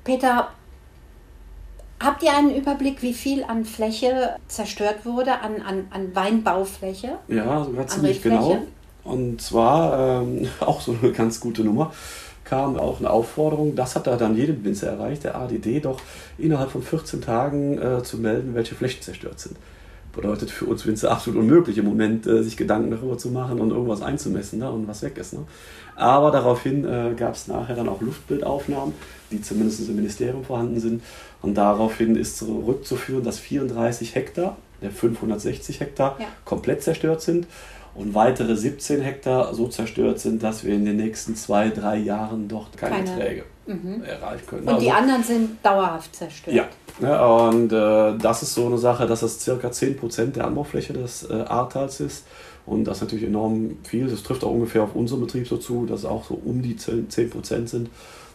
Peter, 0.04 0.50
habt 2.00 2.24
ihr 2.24 2.36
einen 2.36 2.56
Überblick, 2.56 3.04
wie 3.04 3.14
viel 3.14 3.44
an 3.44 3.66
Fläche 3.66 4.36
zerstört 4.48 5.06
wurde, 5.06 5.40
an, 5.42 5.62
an, 5.62 5.88
an 5.92 6.16
Weinbaufläche? 6.16 7.20
Ja, 7.28 7.64
sogar 7.64 7.86
ziemlich 7.86 8.22
genau. 8.24 8.64
Und 9.04 9.42
zwar 9.42 10.22
ähm, 10.22 10.48
auch 10.60 10.82
so 10.82 10.96
eine 11.00 11.12
ganz 11.12 11.40
gute 11.40 11.64
Nummer 11.64 11.94
kam 12.52 12.78
auch 12.78 13.00
eine 13.00 13.10
Aufforderung, 13.10 13.76
das 13.76 13.96
hat 13.96 14.08
da 14.08 14.18
dann 14.18 14.36
jedem 14.36 14.66
Winzer 14.66 14.88
erreicht, 14.88 15.24
der 15.24 15.36
ADD, 15.36 15.80
doch 15.80 16.02
innerhalb 16.38 16.70
von 16.70 16.84
14 16.84 17.22
Tagen 17.22 17.82
äh, 17.82 18.04
zu 18.04 18.18
melden, 18.18 18.54
welche 18.56 18.76
Flächen 18.76 19.02
zerstört 19.02 19.40
sind. 19.40 19.56
Bedeutet 20.14 20.52
für 20.52 20.66
uns 20.66 20.86
Winzer 20.86 21.12
absolut 21.12 21.40
unmöglich 21.40 21.78
im 21.78 21.86
Moment, 21.86 22.28
äh, 22.28 22.44
sich 22.44 22.58
Gedanken 22.58 22.92
darüber 22.92 23.18
zu 23.18 23.30
machen 23.30 23.62
und 23.62 23.72
irgendwas 23.72 24.02
einzumessen 24.02 24.60
ne, 24.60 24.70
und 24.70 24.86
was 24.86 25.02
weg 25.02 25.18
ist. 25.18 25.32
Ne. 25.32 25.46
Aber 25.96 26.30
daraufhin 26.30 26.84
äh, 26.84 27.14
gab 27.16 27.36
es 27.36 27.48
nachher 27.48 27.78
dann 27.78 27.88
auch 27.88 28.02
Luftbildaufnahmen, 28.02 28.96
die 29.32 29.42
zumindest 29.42 29.88
im 29.88 29.96
Ministerium 29.96 30.44
vorhanden 30.44 30.80
sind. 30.80 31.04
Und 31.42 31.56
daraufhin 31.56 32.16
ist 32.16 32.38
zurückzuführen, 32.38 33.24
dass 33.24 33.40
34 33.40 34.16
Hektar 34.16 34.58
der 34.82 34.92
560 34.92 35.80
Hektar 35.80 36.18
Ja. 36.20 36.26
komplett 36.46 36.84
zerstört 36.84 37.22
sind 37.22 37.48
und 37.94 38.14
weitere 38.14 38.56
17 38.56 39.02
Hektar 39.02 39.54
so 39.54 39.68
zerstört 39.68 40.20
sind, 40.20 40.42
dass 40.44 40.64
wir 40.64 40.74
in 40.74 40.86
den 40.86 40.98
nächsten 40.98 41.36
zwei, 41.36 41.70
drei 41.70 41.98
Jahren 41.98 42.48
dort 42.48 42.78
keine, 42.78 42.96
keine. 42.96 43.10
Erträge 43.12 43.44
mhm. 43.68 44.04
erreichen 44.04 44.48
können. 44.48 44.62
Und 44.64 44.70
also, 44.70 44.82
die 44.82 44.92
anderen 44.92 45.24
sind 45.24 45.64
dauerhaft 45.64 46.16
zerstört. 46.16 46.56
Ja, 46.56 46.68
ja 47.02 47.26
und 47.26 47.72
äh, 47.72 48.18
das 48.18 48.44
ist 48.44 48.54
so 48.54 48.66
eine 48.66 48.78
Sache, 48.78 49.06
dass 49.08 49.22
das 49.22 49.40
circa 49.42 49.70
10% 49.70 50.28
der 50.28 50.46
Anbaufläche 50.46 50.94
des 50.94 51.30
äh, 51.30 51.34
Ahrtals 51.34 52.00
ist. 52.00 52.26
Und 52.66 52.86
das 52.86 52.98
ist 52.98 53.04
natürlich 53.04 53.26
enorm 53.26 53.78
viel. 53.84 54.08
Das 54.08 54.24
trifft 54.24 54.44
auch 54.44 54.52
ungefähr 54.52 54.84
auf 54.84 54.96
unseren 54.96 55.22
Betrieb 55.22 55.48
so 55.48 55.58
zu, 55.58 55.86
dass 55.86 56.02
es 56.02 56.06
auch 56.06 56.26
so 56.26 56.40
um 56.46 56.62
die 56.62 56.76
10% 56.76 57.68
sind, 57.68 57.90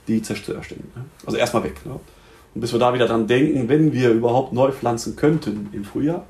die 0.08 0.22
zerstört 0.22 0.64
sind. 0.68 0.96
Ne? 0.96 1.04
Also 1.24 1.38
erstmal 1.38 1.64
weg. 1.64 1.84
Ne? 1.84 1.98
Und 2.54 2.60
bis 2.60 2.72
wir 2.72 2.78
da 2.78 2.94
wieder 2.94 3.06
dran 3.06 3.26
denken, 3.26 3.68
wenn 3.68 3.92
wir 3.92 4.10
überhaupt 4.10 4.52
neu 4.52 4.72
pflanzen 4.72 5.16
könnten 5.16 5.68
im 5.72 5.84
Frühjahr, 5.84 6.24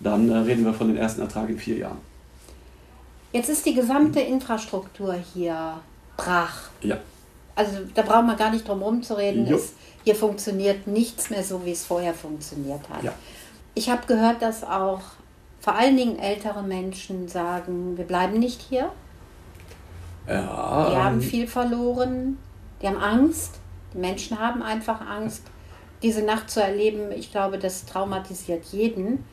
dann 0.00 0.30
äh, 0.30 0.36
reden 0.36 0.64
wir 0.64 0.74
von 0.74 0.88
den 0.88 0.96
ersten 0.96 1.22
Ertrag 1.22 1.48
in 1.48 1.58
vier 1.58 1.78
Jahren. 1.78 1.98
Jetzt 3.32 3.48
ist 3.48 3.66
die 3.66 3.74
gesamte 3.74 4.20
Infrastruktur 4.20 5.14
hier 5.34 5.80
brach. 6.16 6.70
Ja. 6.82 6.98
Also 7.54 7.78
da 7.94 8.02
brauchen 8.02 8.26
wir 8.26 8.36
gar 8.36 8.50
nicht 8.50 8.68
drum 8.68 8.80
herum 8.80 9.02
zu 9.02 9.14
reden. 9.16 9.46
Es, 9.52 9.72
hier 10.04 10.14
funktioniert 10.14 10.86
nichts 10.86 11.30
mehr 11.30 11.42
so, 11.42 11.64
wie 11.64 11.72
es 11.72 11.84
vorher 11.84 12.14
funktioniert 12.14 12.88
hat. 12.90 13.02
Ja. 13.02 13.12
Ich 13.74 13.90
habe 13.90 14.06
gehört, 14.06 14.42
dass 14.42 14.62
auch 14.62 15.00
vor 15.60 15.74
allen 15.74 15.96
Dingen 15.96 16.18
ältere 16.18 16.62
Menschen 16.62 17.28
sagen, 17.28 17.96
wir 17.96 18.04
bleiben 18.04 18.38
nicht 18.38 18.60
hier. 18.60 18.90
Ja, 20.28 20.90
die 20.90 20.96
haben 20.96 21.16
ähm, 21.16 21.22
viel 21.22 21.46
verloren, 21.46 22.38
die 22.82 22.86
haben 22.86 22.98
Angst. 22.98 23.60
Die 23.94 23.98
Menschen 23.98 24.38
haben 24.38 24.62
einfach 24.62 25.00
Angst, 25.00 25.42
diese 26.02 26.22
Nacht 26.22 26.50
zu 26.50 26.62
erleben. 26.62 27.12
Ich 27.12 27.30
glaube, 27.30 27.58
das 27.58 27.86
traumatisiert 27.86 28.64
jeden. 28.66 29.24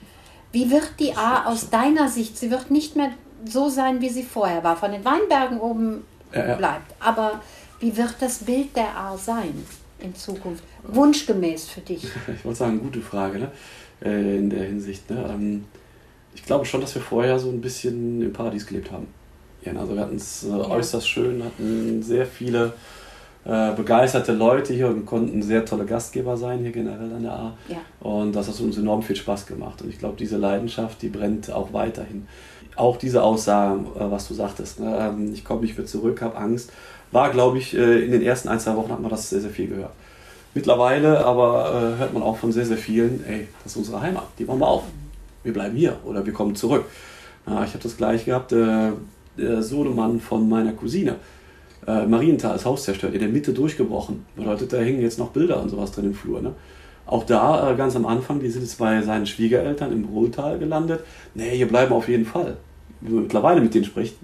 Wie 0.51 0.69
wird 0.69 0.93
die 0.99 1.15
A 1.15 1.45
aus 1.45 1.69
deiner 1.69 2.09
Sicht, 2.09 2.37
sie 2.37 2.51
wird 2.51 2.69
nicht 2.69 2.95
mehr 2.95 3.11
so 3.45 3.69
sein, 3.69 4.01
wie 4.01 4.09
sie 4.09 4.23
vorher 4.23 4.63
war. 4.63 4.75
Von 4.75 4.91
den 4.91 5.03
Weinbergen 5.03 5.59
oben 5.59 6.03
ja, 6.33 6.47
ja. 6.47 6.55
bleibt. 6.55 6.93
Aber 6.99 7.41
wie 7.79 7.95
wird 7.95 8.15
das 8.19 8.39
Bild 8.39 8.75
der 8.75 8.97
A 8.97 9.17
sein 9.17 9.53
in 9.99 10.15
Zukunft? 10.15 10.63
Wunschgemäß 10.83 11.67
für 11.69 11.81
dich? 11.81 12.03
Ich 12.27 12.45
wollte 12.45 12.59
sagen, 12.59 12.79
gute 12.81 13.01
Frage 13.01 13.39
ne? 13.39 13.51
Äh, 14.03 14.37
in 14.37 14.49
der 14.49 14.63
Hinsicht. 14.63 15.09
Ne? 15.09 15.25
Ähm, 15.29 15.65
ich 16.35 16.43
glaube 16.43 16.65
schon, 16.65 16.81
dass 16.81 16.95
wir 16.95 17.01
vorher 17.01 17.37
so 17.39 17.49
ein 17.49 17.61
bisschen 17.61 18.21
im 18.21 18.33
Paradies 18.33 18.65
gelebt 18.65 18.91
haben. 18.91 19.07
Ja, 19.63 19.73
also 19.73 19.93
wir 19.95 20.01
hatten 20.01 20.17
es 20.17 20.43
äh, 20.43 20.49
äußerst 20.49 21.07
schön, 21.07 21.43
hatten 21.43 22.01
sehr 22.03 22.25
viele 22.25 22.73
äh, 23.45 23.73
begeisterte 23.73 24.31
Leute 24.31 24.73
hier 24.73 24.87
und 24.87 25.05
konnten 25.05 25.41
sehr 25.43 25.65
tolle 25.65 25.83
Gastgeber 25.83 26.37
sein 26.37 26.59
hier 26.59 26.71
generell 26.71 27.13
an 27.13 27.23
der 27.23 27.33
A. 27.33 27.57
Ja. 27.67 27.77
Und 27.99 28.33
das 28.33 28.47
hat 28.47 28.57
uns 28.61 28.77
enorm 28.77 29.03
viel 29.03 29.17
Spaß 29.17 29.45
gemacht. 29.45 29.81
Und 29.81 29.89
ich 29.89 29.99
glaube, 29.99 30.15
diese 30.17 30.37
Leidenschaft, 30.37 31.01
die 31.01 31.09
brennt 31.09 31.51
auch 31.51 31.73
weiterhin. 31.73 32.25
Auch 32.77 32.95
diese 32.95 33.21
Aussage, 33.21 33.81
äh, 33.99 34.09
was 34.09 34.29
du 34.29 34.33
sagtest, 34.33 34.79
ne? 34.79 34.97
Ähm, 34.97 35.33
ich 35.33 35.43
komme 35.43 35.61
nicht 35.61 35.77
mehr 35.77 35.85
zurück, 35.85 36.21
habe 36.21 36.37
Angst, 36.37 36.71
war, 37.11 37.31
glaube 37.31 37.57
ich, 37.57 37.75
äh, 37.75 38.05
in 38.05 38.13
den 38.13 38.21
ersten 38.21 38.47
ein, 38.47 38.61
zwei 38.61 38.77
Wochen 38.77 38.93
hat 38.93 39.01
man 39.01 39.11
das 39.11 39.29
sehr, 39.29 39.41
sehr 39.41 39.51
viel 39.51 39.67
gehört. 39.67 39.91
Mittlerweile 40.53 41.25
aber 41.25 41.95
hört 41.97 42.13
man 42.13 42.21
auch 42.21 42.37
von 42.37 42.51
sehr, 42.51 42.65
sehr 42.67 42.77
vielen, 42.77 43.25
ey, 43.27 43.47
das 43.63 43.71
ist 43.71 43.77
unsere 43.77 43.99
Heimat, 44.01 44.25
die 44.37 44.47
wollen 44.47 44.59
wir 44.59 44.67
auf. 44.67 44.83
Wir 45.41 45.51
bleiben 45.51 45.75
hier 45.75 45.97
oder 46.05 46.23
wir 46.23 46.31
kommen 46.31 46.55
zurück. 46.55 46.85
ich 47.47 47.51
habe 47.51 47.79
das 47.81 47.97
gleich 47.97 48.25
gehabt, 48.25 48.51
der 48.51 48.93
Sohnemann 49.61 50.19
von 50.19 50.47
meiner 50.47 50.73
Cousine, 50.73 51.15
äh, 51.87 52.05
Marienthal, 52.05 52.53
das 52.53 52.65
Haus 52.65 52.83
zerstört, 52.83 53.13
in 53.13 53.19
der 53.19 53.29
Mitte 53.29 53.53
durchgebrochen. 53.53 54.25
Bedeutet, 54.35 54.73
da 54.73 54.77
hängen 54.77 55.01
jetzt 55.01 55.19
noch 55.19 55.29
Bilder 55.29 55.61
und 55.61 55.69
sowas 55.69 55.91
drin 55.91 56.05
im 56.05 56.13
Flur. 56.13 56.41
Ne? 56.41 56.53
Auch 57.05 57.25
da, 57.25 57.71
äh, 57.71 57.75
ganz 57.75 57.95
am 57.95 58.05
Anfang, 58.05 58.39
die 58.39 58.49
sind 58.49 58.61
jetzt 58.61 58.77
bei 58.77 59.01
seinen 59.01 59.25
Schwiegereltern 59.25 59.91
im 59.91 60.05
Ruhrtal 60.05 60.59
gelandet. 60.59 61.01
Nee, 61.33 61.57
hier 61.57 61.67
bleiben 61.67 61.93
auf 61.93 62.07
jeden 62.07 62.25
Fall. 62.25 62.57
Wenn 63.01 63.13
man 63.13 63.23
mittlerweile 63.23 63.61
mit 63.61 63.73
denen 63.73 63.85
spricht, 63.85 64.15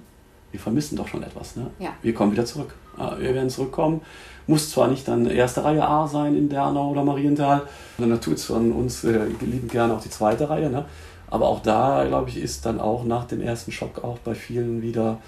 wir 0.51 0.59
vermissen 0.59 0.95
doch 0.95 1.07
schon 1.07 1.23
etwas. 1.23 1.55
Ne? 1.55 1.67
Ja. 1.79 1.89
Wir 2.01 2.13
kommen 2.13 2.31
wieder 2.31 2.45
zurück. 2.45 2.73
Wir 3.19 3.33
werden 3.33 3.49
zurückkommen. 3.49 4.01
Muss 4.47 4.71
zwar 4.71 4.87
nicht 4.87 5.07
dann 5.07 5.25
erste 5.27 5.63
Reihe 5.63 5.87
A 5.87 6.07
sein 6.07 6.35
in 6.35 6.49
Dernau 6.49 6.89
oder 6.89 7.03
Marienthal, 7.03 7.61
sondern 7.99 8.19
tut 8.19 8.37
es 8.37 8.45
von 8.45 8.71
uns 8.71 9.03
äh, 9.03 9.27
lieben 9.41 9.67
gerne 9.67 9.93
auch 9.93 10.01
die 10.01 10.09
zweite 10.09 10.49
Reihe. 10.49 10.69
Ne? 10.69 10.85
Aber 11.27 11.47
auch 11.47 11.61
da, 11.61 12.03
glaube 12.07 12.29
ich, 12.29 12.37
ist 12.37 12.65
dann 12.65 12.79
auch 12.79 13.03
nach 13.03 13.25
dem 13.25 13.41
ersten 13.41 13.71
Schock 13.71 14.03
auch 14.03 14.17
bei 14.19 14.33
vielen 14.33 14.81
wieder 14.81 15.19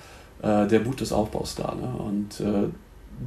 äh, 0.42 0.68
der 0.68 0.80
Mut 0.82 1.02
des 1.02 1.12
Aufbaus 1.12 1.56
da. 1.56 1.76
Ne? 1.76 1.88
Und 1.98 2.40
äh, 2.40 2.70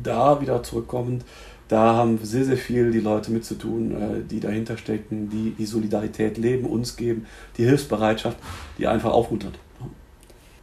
da 0.03 0.41
wieder 0.41 0.63
zurückkommend, 0.63 1.25
da 1.69 1.95
haben 1.95 2.19
sehr, 2.23 2.45
sehr 2.45 2.57
viel 2.57 2.91
die 2.91 3.01
Leute 3.01 3.31
mit 3.31 3.45
zu 3.45 3.55
tun, 3.55 3.93
äh, 3.93 4.29
die 4.29 4.41
dahinter 4.41 4.77
stecken, 4.77 5.31
die 5.31 5.55
die 5.57 5.67
Solidarität 5.67 6.37
leben, 6.39 6.67
uns 6.67 6.97
geben, 6.97 7.27
die 7.57 7.65
Hilfsbereitschaft, 7.65 8.37
die 8.79 8.87
einfach 8.87 9.13
aufmuntert. 9.13 9.59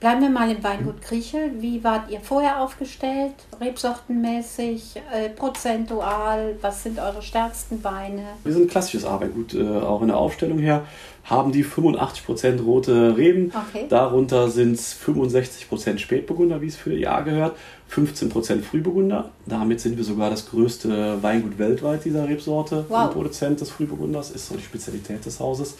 Bleiben 0.01 0.22
wir 0.24 0.29
mal 0.31 0.50
im 0.50 0.63
Weingut 0.63 1.00
Kriechel. 1.00 1.51
Wie 1.60 1.84
wart 1.84 2.10
ihr 2.10 2.20
vorher 2.22 2.60
aufgestellt? 2.60 3.34
Rebsortenmäßig, 3.62 4.96
äh, 4.96 5.29
prozentual? 5.29 6.55
Was 6.60 6.81
sind 6.81 6.98
eure 6.98 7.22
stärksten 7.22 7.84
Weine? 7.84 8.24
Wir 8.43 8.51
sind 8.51 8.63
ein 8.63 8.67
klassisches 8.67 9.03
Weingut, 9.03 9.53
äh, 9.53 9.62
auch 9.62 10.01
in 10.01 10.08
der 10.08 10.17
Aufstellung 10.17 10.58
her. 10.58 10.88
Haben 11.24 11.51
die 11.51 11.63
85% 11.63 12.65
rote 12.65 13.15
Reben. 13.15 13.53
Okay. 13.70 13.86
Darunter 13.89 14.50
sind 14.50 14.74
es 14.74 14.91
65% 14.91 16.00
Spätburgunder, 16.00 16.62
wie 16.62 16.67
es 16.67 16.77
für 16.77 16.96
Jahr 16.96 17.24
gehört. 17.24 17.55
15% 17.88 18.63
Frühburgunder. 18.63 19.29
Damit 19.46 19.81
sind 19.81 19.98
wir 19.98 20.03
sogar 20.03 20.31
das 20.31 20.50
größte 20.50 21.22
Weingut 21.22 21.60
weltweit 21.60 22.05
dieser 22.05 22.27
Rebsorte. 22.27 22.86
Wow. 22.89 23.13
Produzent 23.13 23.62
des 23.62 23.70
Frühburgunders 23.70 24.31
ist 24.31 24.48
so 24.48 24.55
die 24.55 24.63
Spezialität 24.63 25.24
des 25.24 25.39
Hauses. 25.39 25.75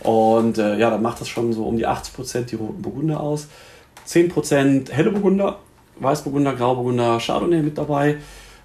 Und 0.00 0.58
äh, 0.58 0.78
ja, 0.78 0.90
dann 0.90 1.02
macht 1.02 1.20
das 1.20 1.28
schon 1.28 1.52
so 1.52 1.64
um 1.64 1.76
die 1.76 1.86
80% 1.86 2.42
die 2.42 2.56
roten 2.56 2.82
Burgunder 2.82 3.20
aus. 3.20 3.48
10% 4.06 4.90
helle 4.90 5.10
Burgunder, 5.10 5.58
Weißburgunder, 6.00 6.54
Grauburgunder, 6.54 7.18
Chardonnay 7.18 7.62
mit 7.62 7.76
dabei. 7.76 8.18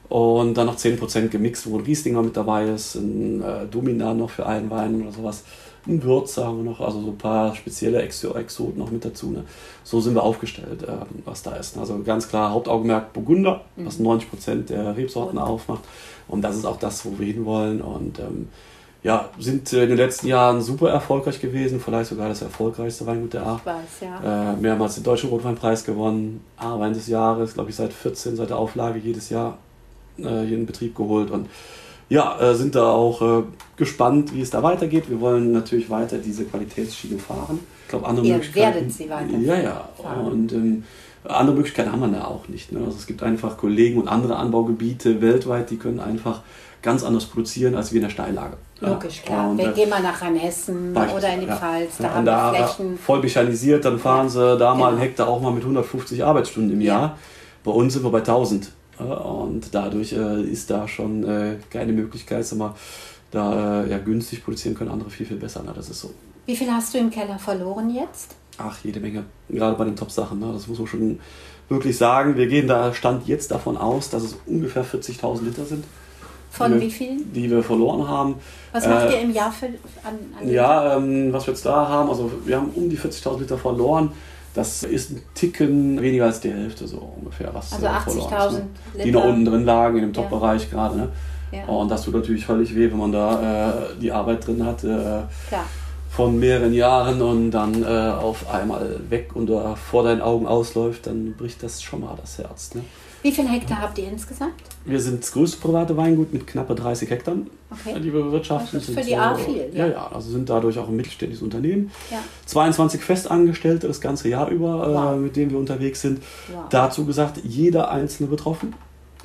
Und 0.10 0.56
dann 0.56 0.68
noch 0.68 0.78
10% 0.78 1.30
gemixt, 1.30 1.70
wo 1.70 1.78
ein 1.78 1.86
Rieslinger 1.86 2.22
mit 2.22 2.38
dabei 2.38 2.66
ist, 2.66 2.96
ein 2.96 3.42
äh, 3.42 3.66
Domina 3.66 4.14
noch 4.14 4.30
für 4.30 4.46
einen 4.46 4.70
Wein 4.70 5.02
oder 5.02 5.12
sowas. 5.12 5.44
Ein 5.88 6.02
Würzer 6.04 6.46
haben 6.46 6.64
wir 6.64 6.72
noch, 6.72 6.80
also 6.80 7.02
so 7.02 7.08
ein 7.08 7.18
paar 7.18 7.56
spezielle 7.56 8.02
Exoten 8.02 8.78
noch 8.78 8.92
mit 8.92 9.04
dazu. 9.04 9.32
Ne? 9.32 9.44
So 9.84 10.00
sind 10.00 10.14
wir 10.14 10.24
aufgestellt, 10.24 10.84
äh, 10.84 10.92
was 11.26 11.42
da 11.42 11.56
ist. 11.56 11.78
Also 11.78 12.00
ganz 12.04 12.30
klar 12.30 12.52
Hauptaugenmerk 12.52 13.12
Burgunder, 13.12 13.62
mhm. 13.76 13.86
was 13.86 14.00
90% 14.00 14.68
der 14.68 14.96
Rebsorten 14.96 15.40
aufmacht. 15.40 15.84
Und 16.28 16.42
das 16.42 16.58
ist 16.58 16.66
auch 16.66 16.78
das, 16.78 17.04
wo 17.06 17.18
wir 17.18 17.26
hinwollen. 17.26 17.82
Und 17.82 18.20
ähm, 18.20 18.50
ja, 19.04 19.30
sind 19.38 19.72
in 19.74 19.90
den 19.90 19.98
letzten 19.98 20.28
Jahren 20.28 20.62
super 20.62 20.90
erfolgreich 20.90 21.42
gewesen, 21.42 21.82
vielleicht 21.82 22.10
sogar 22.10 22.30
das 22.30 22.42
erfolgreichste 22.42 23.06
Weingut 23.06 23.34
der 23.34 23.46
A. 23.46 23.56
Ich 23.58 23.66
weiß, 23.66 23.76
ja. 24.02 24.54
Äh, 24.54 24.56
mehrmals 24.56 24.96
den 24.96 25.04
Deutschen 25.04 25.30
Rotweinpreis 25.30 25.84
gewonnen, 25.84 26.44
A-Wein 26.58 26.94
des 26.94 27.08
Jahres, 27.08 27.54
glaube 27.54 27.70
ich, 27.70 27.76
seit 27.76 27.92
14, 27.92 28.38
seit 28.38 28.50
der 28.50 28.58
Auflage 28.58 29.00
jedes 29.00 29.30
Jahr 29.30 29.58
äh, 30.18 30.24
hier 30.24 30.58
in 30.58 30.66
Betrieb 30.66 30.96
geholt 30.96 31.32
und 31.32 31.50
ja, 32.10 32.40
äh, 32.40 32.56
sind 32.56 32.76
da 32.76 32.92
auch 32.92 33.22
äh, 33.22 33.44
gespannt, 33.76 34.34
wie 34.34 34.42
es 34.42 34.52
da 34.52 34.62
weitergeht. 34.62 35.10
Wir 35.10 35.20
wollen 35.20 35.52
natürlich 35.52 35.90
weiter 35.90 36.18
diese 36.18 36.46
Qualitätsschiene 36.46 37.18
fahren. 37.18 37.60
Ich 37.84 37.90
glaube, 37.90 38.08
andere 38.08 38.26
Ihr 38.26 38.34
Möglichkeiten. 38.36 38.76
werdet 38.76 38.94
sie 38.94 39.10
weiter. 39.10 39.38
Ja, 39.38 39.56
ja. 39.58 39.90
Fahren. 40.02 40.26
Und 40.26 40.54
ähm, 40.54 40.84
andere 41.24 41.56
Möglichkeiten 41.56 41.92
haben 41.92 42.02
wir 42.02 42.08
da 42.10 42.26
auch 42.26 42.48
nicht. 42.48 42.72
Ne? 42.72 42.80
Also 42.80 42.98
es 42.98 43.08
gibt 43.08 43.24
einfach 43.24 43.58
Kollegen 43.58 44.00
und 44.00 44.08
andere 44.08 44.36
Anbaugebiete 44.36 45.22
weltweit, 45.22 45.72
die 45.72 45.78
können 45.78 46.00
einfach 46.00 46.42
ganz 46.82 47.04
anders 47.04 47.26
produzieren 47.26 47.76
als 47.76 47.92
wir 47.92 48.02
in 48.02 48.04
der 48.04 48.12
Steillage. 48.12 48.58
Logisch, 48.86 49.22
klar. 49.22 49.50
Und, 49.50 49.58
wir 49.58 49.70
äh, 49.70 49.74
gehen 49.74 49.90
mal 49.90 50.02
nach 50.02 50.22
Rheinhessen 50.22 50.92
oder 50.92 51.34
in 51.34 51.42
die. 51.42 51.48
Pfalz, 51.48 51.98
da 52.00 52.14
haben 52.14 52.26
wir 52.26 52.54
Flächen. 52.56 52.98
Voll 52.98 53.22
mechanisiert, 53.22 53.86
dann 53.86 54.00
fahren 54.00 54.30
sie 54.30 54.58
da 54.58 54.72
mal 54.72 54.76
genau. 54.76 54.88
einen 54.88 54.98
Hektar 54.98 55.28
auch 55.28 55.42
mal 55.42 55.52
mit 55.52 55.64
150 55.64 56.24
Arbeitsstunden 56.24 56.74
im 56.74 56.82
Jahr. 56.82 57.18
Bei 57.64 57.72
uns 57.72 57.94
sind 57.94 58.04
wir 58.04 58.12
bei 58.12 58.20
1000. 58.20 58.72
Und 58.98 59.74
dadurch 59.74 60.14
äh, 60.14 60.42
ist 60.44 60.70
da 60.70 60.88
schon 60.88 61.24
äh, 61.24 61.56
keine 61.70 61.94
Möglichkeit, 61.94 62.46
sag 62.46 62.60
mal, 62.60 62.76
da 63.32 63.86
ja, 63.86 63.98
günstig 63.98 64.44
produzieren 64.44 64.76
können 64.76 64.92
andere 64.92 65.10
viel, 65.10 65.26
viel 65.26 65.38
besser. 65.38 65.64
Ne? 65.64 65.72
Das 65.76 65.90
ist 65.90 66.00
so. 66.00 66.12
Wie 66.46 66.56
viel 66.56 66.72
hast 66.72 66.94
du 66.94 67.00
im 67.00 67.10
Keller 67.10 67.40
verloren 67.40 67.90
jetzt? 67.90 68.36
Ach, 68.58 68.78
jede 68.84 69.00
Menge. 69.00 69.24
Gerade 69.50 69.76
bei 69.78 69.86
den 69.86 69.96
Top-Sachen. 69.96 70.40
Ne? 70.40 70.52
Das 70.54 70.68
muss 70.68 70.78
man 70.78 70.88
schon 70.88 71.20
wirklich 71.70 71.98
sagen. 71.98 72.38
Wir 72.38 72.48
gehen 72.48 72.68
da 72.68 72.94
Stand 72.94 73.28
jetzt 73.28 73.52
davon 73.52 73.78
aus, 73.78 74.10
dass 74.10 74.24
es 74.24 74.38
ungefähr 74.46 74.86
40.000 74.86 75.44
Liter 75.44 75.66
sind. 75.66 75.86
Von 76.54 76.80
wie 76.80 76.92
vielen? 76.92 77.34
Die 77.34 77.50
wir 77.50 77.64
verloren 77.64 78.08
haben. 78.08 78.36
Was 78.74 78.88
macht 78.88 79.10
äh, 79.10 79.14
ihr 79.14 79.22
im 79.22 79.32
Jahr 79.32 79.52
für, 79.52 79.66
an, 79.66 80.20
an 80.40 80.48
Ja, 80.48 80.98
ähm, 80.98 81.34
was 81.34 81.48
wir 81.48 81.54
jetzt 81.56 81.66
da 81.66 81.88
haben, 81.88 82.10
also 82.10 82.32
wir 82.46 82.58
haben 82.58 82.70
um 82.76 82.90
die 82.90 82.98
40.000 82.98 83.40
Liter 83.40 83.58
verloren. 83.58 84.12
Das 84.54 84.84
ist 84.84 85.10
ein 85.10 85.24
Ticken 85.34 86.00
weniger 86.00 86.26
als 86.26 86.42
die 86.42 86.52
Hälfte 86.52 86.88
so 86.88 87.12
ungefähr, 87.18 87.50
was 87.54 87.74
also 87.74 87.88
80.000 87.88 88.52
ne? 88.52 88.64
Die 89.04 89.12
noch 89.12 89.26
unten 89.26 89.46
drin 89.46 89.66
lagen, 89.66 89.98
in 89.98 90.04
dem 90.04 90.14
Top-Bereich 90.14 90.66
ja. 90.66 90.70
gerade. 90.70 90.96
Ne? 90.96 91.10
Ja. 91.52 91.66
Und 91.66 91.90
das 91.90 92.04
tut 92.04 92.14
natürlich 92.14 92.46
völlig 92.46 92.76
weh, 92.76 92.92
wenn 92.92 93.00
man 93.00 93.12
da 93.12 93.72
äh, 93.72 94.00
die 94.00 94.12
Arbeit 94.12 94.46
drin 94.46 94.64
hat. 94.64 94.84
Äh, 94.84 94.88
Klar. 95.48 95.66
von 96.12 96.40
mehreren 96.40 96.74
Jahren 96.74 97.20
und 97.24 97.50
dann 97.50 97.82
äh, 97.82 97.88
auf 97.88 98.48
einmal 98.54 99.00
weg 99.10 99.32
und 99.34 99.50
uh, 99.50 99.76
vor 99.76 100.04
deinen 100.04 100.22
Augen 100.22 100.46
ausläuft, 100.46 101.08
dann 101.08 101.34
bricht 101.34 101.64
das 101.64 101.82
schon 101.82 102.02
mal 102.02 102.16
das 102.22 102.38
Herz. 102.38 102.76
Ne? 102.76 102.84
Wie 103.24 103.32
viele 103.32 103.48
Hektar 103.48 103.82
habt 103.82 103.98
ihr 103.98 104.10
insgesamt? 104.10 104.52
Wir 104.84 105.00
sind 105.00 105.24
das 105.24 105.32
größte 105.32 105.58
private 105.62 105.96
Weingut 105.96 106.34
mit 106.34 106.46
knappe 106.46 106.76
30 106.76 107.10
Hektar, 107.10 107.36
okay. 107.72 107.98
die 108.02 108.14
wir 108.14 108.22
bewirtschaften. 108.22 108.78
Das 108.78 108.90
ist 108.90 109.00
für 109.00 109.06
die 109.06 109.16
A 109.16 109.34
viel. 109.34 109.70
Ja. 109.74 109.86
ja, 109.86 109.94
ja, 109.94 110.12
also 110.14 110.30
sind 110.30 110.50
dadurch 110.50 110.78
auch 110.78 110.90
ein 110.90 110.96
mittelständisches 110.98 111.42
Unternehmen. 111.42 111.90
Ja. 112.12 112.18
22 112.48 113.02
Festangestellte 113.02 113.88
das 113.88 114.02
ganze 114.02 114.28
Jahr 114.28 114.50
über, 114.50 114.88
äh, 114.88 114.94
wow. 114.94 115.14
äh, 115.14 115.18
mit 115.18 115.38
denen 115.38 115.52
wir 115.52 115.58
unterwegs 115.58 116.02
sind. 116.02 116.22
Wow. 116.52 116.64
Dazu 116.70 117.06
gesagt, 117.06 117.40
jeder 117.46 117.90
Einzelne 117.90 118.28
betroffen. 118.28 118.76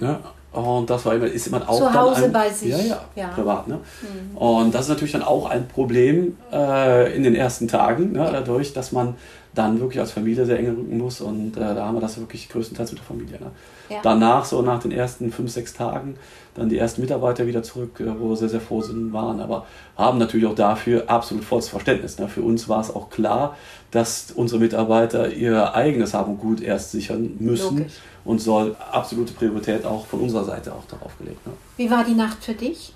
Ja, 0.00 0.20
und 0.52 0.88
das 0.88 1.04
war 1.04 1.14
immer, 1.14 1.26
ist 1.26 1.46
immer 1.48 1.68
auch 1.68 1.78
Zu 1.78 1.92
Hause 1.92 2.24
ein, 2.26 2.32
bei 2.32 2.50
sich. 2.50 2.70
Ja, 2.70 2.78
ja, 2.78 3.00
ja. 3.16 3.28
privat. 3.28 3.68
Ne? 3.68 3.80
Mhm. 4.02 4.36
Und 4.36 4.74
das 4.74 4.82
ist 4.82 4.88
natürlich 4.88 5.12
dann 5.12 5.22
auch 5.22 5.50
ein 5.50 5.68
Problem 5.68 6.36
äh, 6.52 7.14
in 7.14 7.22
den 7.22 7.34
ersten 7.34 7.68
Tagen, 7.68 8.12
ne? 8.12 8.28
dadurch, 8.32 8.72
dass 8.72 8.92
man 8.92 9.16
dann 9.58 9.80
wirklich 9.80 9.98
als 9.98 10.12
Familie 10.12 10.46
sehr 10.46 10.58
eng 10.58 10.68
rücken 10.68 10.98
muss. 10.98 11.20
Und 11.20 11.56
äh, 11.56 11.74
da 11.74 11.84
haben 11.84 11.96
wir 11.96 12.00
das 12.00 12.18
wirklich 12.18 12.48
größtenteils 12.48 12.92
mit 12.92 13.00
der 13.00 13.06
Familie. 13.06 13.40
Ne? 13.40 13.50
Ja. 13.88 13.98
Danach, 14.02 14.44
so 14.44 14.62
nach 14.62 14.80
den 14.80 14.92
ersten 14.92 15.32
fünf, 15.32 15.50
sechs 15.50 15.74
Tagen, 15.74 16.16
dann 16.54 16.68
die 16.68 16.78
ersten 16.78 17.00
Mitarbeiter 17.00 17.46
wieder 17.46 17.62
zurück, 17.64 17.98
äh, 17.98 18.20
wo 18.20 18.30
wir 18.30 18.36
sehr, 18.36 18.48
sehr 18.48 18.60
froh 18.60 18.82
sind, 18.82 19.12
waren. 19.12 19.40
Aber 19.40 19.66
haben 19.96 20.18
natürlich 20.18 20.46
auch 20.46 20.54
dafür 20.54 21.10
absolut 21.10 21.44
volles 21.44 21.68
Verständnis. 21.68 22.18
Ne? 22.18 22.28
Für 22.28 22.42
uns 22.42 22.68
war 22.68 22.80
es 22.80 22.94
auch 22.94 23.10
klar, 23.10 23.56
dass 23.90 24.30
unsere 24.30 24.60
Mitarbeiter 24.60 25.32
ihr 25.32 25.74
eigenes 25.74 26.14
Haben 26.14 26.34
und 26.34 26.38
Gut 26.38 26.60
erst 26.60 26.92
sichern 26.92 27.36
müssen. 27.40 27.78
Logisch. 27.78 27.94
Und 28.24 28.40
soll 28.40 28.76
absolute 28.92 29.32
Priorität 29.32 29.86
auch 29.86 30.06
von 30.06 30.20
unserer 30.20 30.44
Seite 30.44 30.72
auch 30.72 30.84
darauf 30.86 31.16
gelegt. 31.18 31.44
Ne? 31.46 31.52
Wie 31.78 31.90
war 31.90 32.04
die 32.04 32.14
Nacht 32.14 32.44
für 32.44 32.52
dich? 32.52 32.92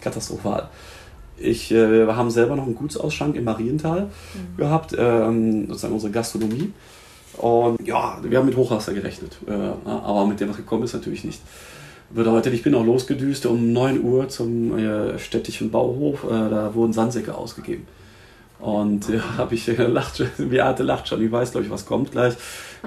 Katastrophal. 0.00 0.70
Ich, 1.40 1.72
äh, 1.72 2.06
wir 2.06 2.16
haben 2.16 2.30
selber 2.30 2.56
noch 2.56 2.64
einen 2.64 2.74
Gutsausschank 2.74 3.34
im 3.36 3.44
Mariental 3.44 4.02
mhm. 4.02 4.56
gehabt, 4.56 4.94
ähm, 4.96 5.66
sozusagen 5.68 5.94
unsere 5.94 6.12
Gastronomie. 6.12 6.72
Und 7.38 7.86
ja, 7.86 8.18
wir 8.22 8.38
haben 8.38 8.46
mit 8.46 8.56
Hochwasser 8.56 8.92
gerechnet, 8.92 9.38
äh, 9.46 9.52
aber 9.88 10.26
mit 10.26 10.40
dem, 10.40 10.50
was 10.50 10.56
gekommen 10.56 10.82
ist, 10.84 10.92
natürlich 10.92 11.24
nicht. 11.24 11.40
Bedeutet, 12.10 12.52
ich 12.52 12.62
bin 12.62 12.74
auch 12.74 12.84
losgedüst 12.84 13.46
um 13.46 13.72
9 13.72 14.02
Uhr 14.02 14.28
zum 14.28 14.76
äh, 14.76 15.18
städtischen 15.18 15.70
Bauhof, 15.70 16.24
äh, 16.24 16.28
da 16.28 16.74
wurden 16.74 16.92
Sandsäcke 16.92 17.34
ausgegeben. 17.34 17.86
Und 18.58 19.08
ja, 19.12 19.38
habe 19.38 19.54
ich 19.54 19.64
gelacht, 19.64 20.22
Beate 20.38 20.82
lacht 20.82 21.08
schon, 21.08 21.24
ich 21.24 21.32
weiß, 21.32 21.52
glaube 21.52 21.66
ich, 21.66 21.70
was 21.72 21.86
kommt 21.86 22.12
gleich. 22.12 22.34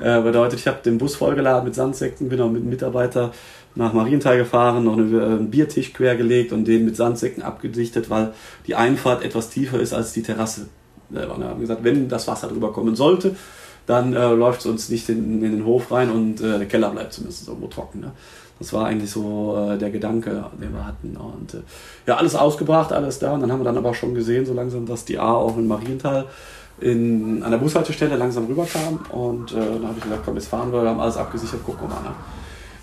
Äh, 0.02 0.22
bedeutet, 0.22 0.60
ich 0.60 0.68
habe 0.68 0.80
den 0.84 0.98
Bus 0.98 1.16
vollgeladen 1.16 1.64
mit 1.64 1.74
Sandsäcken, 1.74 2.30
bin 2.30 2.42
auch 2.42 2.50
mit 2.50 2.62
einem 2.62 2.70
Mitarbeiter 2.70 3.32
nach 3.76 3.94
Marienthal 3.94 4.38
gefahren, 4.38 4.84
noch 4.84 4.98
einen 4.98 5.50
Biertisch 5.50 5.94
quergelegt 5.94 6.52
und 6.52 6.66
den 6.66 6.86
mit 6.86 6.96
Sandsäcken 6.96 7.44
abgedichtet, 7.44 8.10
weil 8.10 8.34
die 8.68 8.76
Einfahrt 8.76 9.24
etwas 9.24 9.50
tiefer 9.50 9.80
ist 9.80 9.94
als 9.94 10.14
die 10.14 10.22
Terrasse. 10.22 10.68
Wir 11.10 11.28
haben 11.28 11.60
gesagt, 11.60 11.84
wenn 11.84 12.08
das 12.08 12.28
Wasser 12.28 12.48
drüber 12.48 12.72
kommen 12.72 12.96
sollte, 12.96 13.36
dann 13.86 14.14
äh, 14.14 14.32
läuft 14.34 14.62
es 14.62 14.66
uns 14.66 14.90
nicht 14.90 15.10
in, 15.10 15.44
in, 15.44 15.52
den 15.52 15.66
Hof 15.66 15.92
rein 15.92 16.10
und 16.10 16.42
äh, 16.42 16.58
der 16.58 16.68
Keller 16.68 16.90
bleibt 16.92 17.14
zumindest 17.14 17.48
irgendwo 17.48 17.68
trocken. 17.68 18.00
Ne? 18.00 18.12
Das 18.60 18.72
war 18.72 18.86
eigentlich 18.86 19.12
so 19.12 19.58
äh, 19.58 19.78
der 19.78 19.90
Gedanke, 19.90 20.46
den 20.62 20.74
wir 20.74 20.86
hatten. 20.86 21.18
Und 21.18 21.54
äh, 21.56 21.62
ja, 22.08 22.16
alles 22.16 22.36
ausgebracht, 22.36 22.94
alles 22.94 23.20
da. 23.20 23.34
Und 23.34 23.42
dann 23.42 23.52
haben 23.52 23.60
wir 23.60 23.66
dann 23.66 23.78
aber 23.78 23.94
schon 23.94 24.14
gesehen, 24.14 24.46
so 24.46 24.54
langsam, 24.54 24.86
dass 24.86 25.04
die 25.06 25.20
A 25.20 25.34
auch 25.34 25.58
in 25.58 25.68
Marienthal 25.68 26.28
in, 26.80 27.44
an 27.44 27.52
der 27.52 27.58
Bushaltestelle 27.58 28.16
langsam 28.16 28.46
rüberkam. 28.46 29.00
Und 29.10 29.52
äh, 29.52 29.56
dann 29.56 29.84
habe 29.84 29.96
ich 29.98 30.04
gesagt, 30.04 30.22
komm, 30.24 30.36
jetzt 30.36 30.48
fahren 30.48 30.72
wir, 30.72 30.82
wir 30.82 30.90
haben 30.90 31.00
alles 31.00 31.18
abgesichert, 31.18 31.64
gucken 31.66 31.90
wir 31.90 31.96
mal. 31.96 32.02
Ne? 32.04 32.16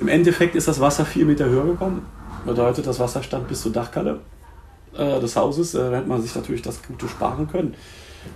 Im 0.00 0.09
Endeffekt 0.09 0.57
ist 0.57 0.66
das 0.66 0.80
Wasser 0.80 1.04
vier 1.04 1.26
Meter 1.26 1.45
höher 1.45 1.64
gekommen. 1.64 2.07
Bedeutet, 2.47 2.87
das 2.87 2.99
Wasser 2.99 3.23
stand 3.23 3.49
bis 3.49 3.61
zur 3.61 3.73
Dachkalle 3.73 4.21
äh, 4.97 5.21
des 5.21 5.37
Hauses. 5.37 5.73
da 5.73 5.90
hätte 5.90 6.09
man 6.09 6.23
sich 6.23 6.35
natürlich 6.35 6.62
das 6.62 6.83
Gute 6.83 7.07
sparen 7.07 7.49
können. 7.49 7.75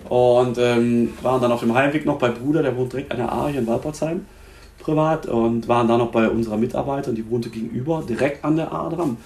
Und 0.08 0.58
ähm, 0.58 1.14
waren 1.22 1.40
dann 1.40 1.52
auf 1.52 1.60
dem 1.60 1.74
Heimweg 1.74 2.04
noch 2.04 2.18
bei 2.18 2.28
Bruder, 2.28 2.62
der 2.62 2.76
wohnt 2.76 2.92
direkt 2.92 3.12
an 3.12 3.18
der 3.18 3.32
A 3.32 3.48
hier 3.48 3.60
in 3.60 3.66
Walpertsheim, 3.66 4.26
privat. 4.78 5.26
Und 5.26 5.66
waren 5.66 5.88
dann 5.88 5.98
noch 5.98 6.10
bei 6.10 6.28
unserer 6.28 6.58
Mitarbeiterin, 6.58 7.16
die 7.16 7.28
wohnte 7.30 7.48
gegenüber, 7.48 8.02
direkt 8.06 8.44
an 8.44 8.56
der 8.56 8.72
A 8.72 8.88
dran. 8.90 9.16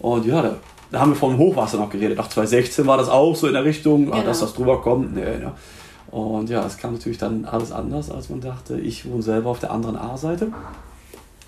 Und 0.00 0.26
ja, 0.26 0.42
da, 0.42 0.56
da 0.90 1.00
haben 1.00 1.12
wir 1.12 1.16
vom 1.16 1.38
Hochwasser 1.38 1.78
noch 1.78 1.90
geredet. 1.90 2.18
Nach 2.18 2.28
2016 2.28 2.86
war 2.86 2.96
das 2.96 3.08
auch 3.08 3.36
so 3.36 3.46
in 3.46 3.52
der 3.52 3.64
Richtung, 3.64 4.06
genau. 4.06 4.22
dass 4.22 4.40
das 4.40 4.52
drüber 4.52 4.80
kommt. 4.80 5.14
Nee, 5.14 5.42
ja. 5.42 5.54
Und 6.10 6.48
ja, 6.48 6.64
es 6.64 6.76
kam 6.76 6.94
natürlich 6.94 7.18
dann 7.18 7.44
alles 7.44 7.70
anders, 7.70 8.10
als 8.10 8.30
man 8.30 8.40
dachte. 8.40 8.80
Ich 8.80 9.08
wohne 9.08 9.22
selber 9.22 9.50
auf 9.50 9.60
der 9.60 9.70
anderen 9.70 9.96
A-Seite. 9.96 10.48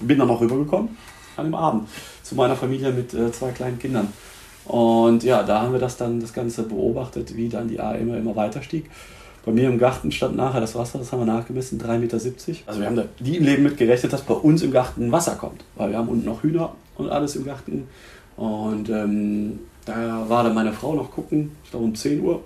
Bin 0.00 0.18
dann 0.18 0.28
noch 0.28 0.40
rübergekommen 0.40 0.96
an 1.36 1.46
dem 1.46 1.54
Abend 1.54 1.88
zu 2.22 2.34
meiner 2.34 2.56
Familie 2.56 2.92
mit 2.92 3.14
äh, 3.14 3.32
zwei 3.32 3.50
kleinen 3.50 3.78
Kindern. 3.78 4.08
Und 4.66 5.24
ja, 5.24 5.42
da 5.42 5.62
haben 5.62 5.72
wir 5.72 5.80
das 5.80 5.96
dann 5.96 6.20
das 6.20 6.32
Ganze 6.32 6.62
beobachtet, 6.62 7.36
wie 7.36 7.48
dann 7.48 7.68
die 7.68 7.80
A 7.80 7.92
immer, 7.92 8.16
immer 8.16 8.36
weiter 8.36 8.62
stieg. 8.62 8.90
Bei 9.44 9.52
mir 9.52 9.68
im 9.68 9.78
Garten 9.78 10.12
stand 10.12 10.36
nachher 10.36 10.60
das 10.60 10.74
Wasser, 10.74 10.98
das 10.98 11.12
haben 11.12 11.20
wir 11.20 11.26
nachgemessen, 11.26 11.80
3,70 11.80 11.98
Meter. 11.98 12.16
Also 12.66 12.80
wir 12.80 12.86
haben 12.86 12.96
da 12.96 13.04
die 13.18 13.38
im 13.38 13.44
Leben 13.44 13.62
mit 13.62 13.78
gerechnet, 13.78 14.12
dass 14.12 14.22
bei 14.22 14.34
uns 14.34 14.62
im 14.62 14.70
Garten 14.70 15.10
Wasser 15.10 15.36
kommt. 15.36 15.64
Weil 15.76 15.90
wir 15.90 15.98
haben 15.98 16.08
unten 16.08 16.26
noch 16.26 16.42
Hühner 16.42 16.74
und 16.96 17.08
alles 17.08 17.36
im 17.36 17.46
Garten. 17.46 17.88
Und 18.36 18.90
ähm, 18.90 19.60
da 19.86 20.28
war 20.28 20.44
dann 20.44 20.54
meine 20.54 20.72
Frau 20.72 20.94
noch 20.94 21.10
gucken, 21.10 21.52
ich 21.64 21.70
glaube 21.70 21.86
um 21.86 21.94
10 21.94 22.20
Uhr 22.20 22.42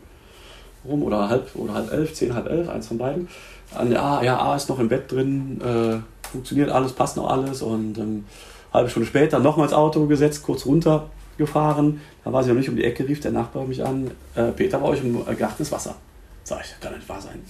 rum 0.87 1.03
oder 1.03 1.29
halb 1.29 1.51
oder 1.57 1.75
halb 1.75 1.93
elf, 1.93 2.14
10, 2.14 2.35
halb 2.35 2.49
elf, 2.49 2.69
eins 2.69 2.87
von 2.87 2.99
beiden. 2.99 3.29
An 3.75 3.90
der 3.90 4.03
A, 4.03 4.23
ja, 4.23 4.38
A 4.38 4.55
ist 4.55 4.69
noch 4.69 4.79
im 4.79 4.88
Bett 4.88 5.11
drin, 5.11 5.61
äh, 5.61 5.97
funktioniert 6.35 6.70
alles, 6.70 6.92
passt 6.92 7.16
noch 7.16 7.31
alles. 7.31 7.62
Und 7.62 7.97
ähm, 7.97 8.25
halbe 8.73 8.90
Stunde 8.90 9.07
später 9.07 9.38
nochmals 9.38 9.73
Auto 9.73 10.07
gesetzt, 10.07 10.42
kurz 10.42 10.66
runter 10.66 11.07
gefahren. 11.38 12.01
Da 12.25 12.33
war 12.33 12.42
sie 12.42 12.51
noch 12.51 12.57
nicht 12.57 12.68
um 12.68 12.77
die 12.77 12.85
Ecke, 12.85 13.09
rief 13.09 13.20
der 13.20 13.31
Nachbar 13.31 13.64
mich 13.64 13.85
an. 13.85 14.11
Äh, 14.35 14.51
Peter, 14.53 14.79
bei 14.79 14.88
euch 14.88 15.03
im 15.03 15.25
Garten 15.37 15.62
ist 15.62 15.73
Wasser. 15.73 15.94
Sag 16.42 16.61
ich, 16.64 16.81
kann 16.81 16.94
nicht 16.94 17.09
wahr 17.09 17.20
sein. 17.20 17.40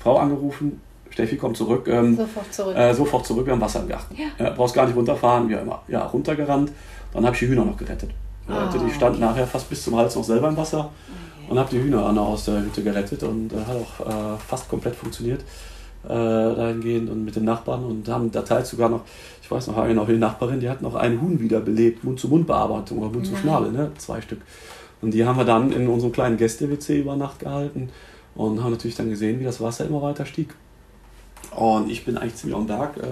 Frau 0.00 0.16
angerufen, 0.16 0.80
Steffi 1.10 1.36
kommt 1.36 1.56
zurück. 1.56 1.86
Ähm, 1.86 2.16
sofort 2.16 2.52
zurück. 2.52 2.76
Äh, 2.76 2.94
sofort 2.94 3.26
zurück, 3.26 3.46
wir 3.46 3.52
haben 3.52 3.60
Wasser 3.60 3.80
im 3.80 3.88
Garten. 3.88 4.16
Ja. 4.16 4.46
Äh, 4.46 4.50
brauchst 4.52 4.74
gar 4.74 4.86
nicht 4.86 4.96
runterfahren, 4.96 5.48
wie 5.48 5.54
immer. 5.54 5.82
Ja, 5.88 6.06
runtergerannt. 6.06 6.72
Dann 7.12 7.24
habe 7.24 7.34
ich 7.34 7.40
die 7.40 7.48
Hühner 7.48 7.64
noch 7.64 7.76
gerettet. 7.76 8.10
Oh, 8.48 8.52
die 8.72 8.92
standen 8.92 9.22
okay. 9.22 9.32
nachher 9.32 9.46
fast 9.46 9.68
bis 9.68 9.84
zum 9.84 9.96
Hals 9.96 10.16
noch 10.16 10.24
selber 10.24 10.48
im 10.48 10.56
Wasser 10.56 10.78
okay. 10.78 11.50
und 11.50 11.58
habe 11.58 11.70
die 11.70 11.80
Hühner 11.80 12.04
aus 12.20 12.46
der 12.46 12.62
Hütte 12.62 12.82
gerettet 12.82 13.22
und 13.22 13.52
äh, 13.52 13.56
hat 13.56 13.76
auch 13.76 14.06
äh, 14.06 14.38
fast 14.38 14.68
komplett 14.68 14.96
funktioniert 14.96 15.42
äh, 16.04 16.08
dahingehend 16.08 17.10
und 17.10 17.24
mit 17.24 17.36
den 17.36 17.44
Nachbarn 17.44 17.84
und 17.84 18.08
haben 18.08 18.30
da 18.30 18.42
teils 18.42 18.70
sogar 18.70 18.88
noch, 18.88 19.02
ich 19.42 19.50
weiß 19.50 19.66
noch, 19.66 19.76
noch 19.76 20.08
eine 20.08 20.18
Nachbarin, 20.18 20.60
die 20.60 20.68
hat 20.68 20.82
noch 20.82 20.94
einen 20.94 21.20
Huhn 21.20 21.40
wiederbelebt, 21.40 22.04
Mund-zu-Mund-Bearbeitung 22.04 22.98
oder 22.98 23.10
Mund-zu-Schnabel, 23.10 23.72
ne? 23.72 23.90
zwei 23.98 24.20
Stück. 24.20 24.40
Und 25.02 25.12
die 25.12 25.24
haben 25.24 25.36
wir 25.36 25.44
dann 25.44 25.72
in 25.72 25.88
unserem 25.88 26.12
kleinen 26.12 26.36
Gäste-WC 26.36 27.00
über 27.00 27.16
Nacht 27.16 27.40
gehalten 27.40 27.90
und 28.34 28.62
haben 28.62 28.70
natürlich 28.70 28.96
dann 28.96 29.10
gesehen, 29.10 29.40
wie 29.40 29.44
das 29.44 29.60
Wasser 29.60 29.86
immer 29.86 30.02
weiter 30.02 30.26
stieg. 30.26 30.54
Und 31.56 31.90
ich 31.90 32.04
bin 32.04 32.16
eigentlich 32.16 32.36
ziemlich 32.36 32.56
am 32.56 32.68
Tag, 32.68 32.96
äh, 32.98 33.02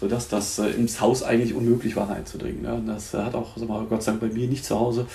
sodass 0.00 0.28
das 0.28 0.58
äh, 0.58 0.68
ins 0.70 1.00
Haus 1.00 1.22
eigentlich 1.22 1.54
unmöglich 1.54 1.94
war 1.94 2.08
reinzudringen. 2.08 2.62
Ne? 2.62 2.82
Das 2.86 3.12
hat 3.12 3.34
auch, 3.34 3.56
sag 3.56 3.68
mal, 3.68 3.84
Gott 3.84 4.02
sei 4.02 4.12
Dank 4.12 4.22
bei 4.22 4.28
mir 4.28 4.48
nicht 4.48 4.64
zu 4.64 4.80
Hause 4.80 5.06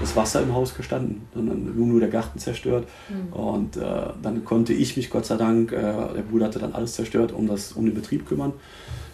das 0.00 0.16
Wasser 0.16 0.42
im 0.42 0.54
Haus 0.54 0.74
gestanden, 0.74 1.22
sondern 1.34 1.74
nur 1.76 2.00
der 2.00 2.08
Garten 2.08 2.38
zerstört. 2.38 2.86
Mhm. 3.08 3.32
Und 3.32 3.76
äh, 3.76 3.82
dann 4.22 4.44
konnte 4.44 4.72
ich 4.72 4.96
mich 4.96 5.10
Gott 5.10 5.26
sei 5.26 5.36
Dank, 5.36 5.72
äh, 5.72 5.76
der 5.76 6.22
Bruder 6.28 6.46
hatte 6.46 6.58
dann 6.58 6.72
alles 6.72 6.94
zerstört, 6.94 7.32
um, 7.32 7.46
das, 7.46 7.72
um 7.72 7.84
den 7.84 7.94
Betrieb 7.94 8.26
kümmern. 8.26 8.52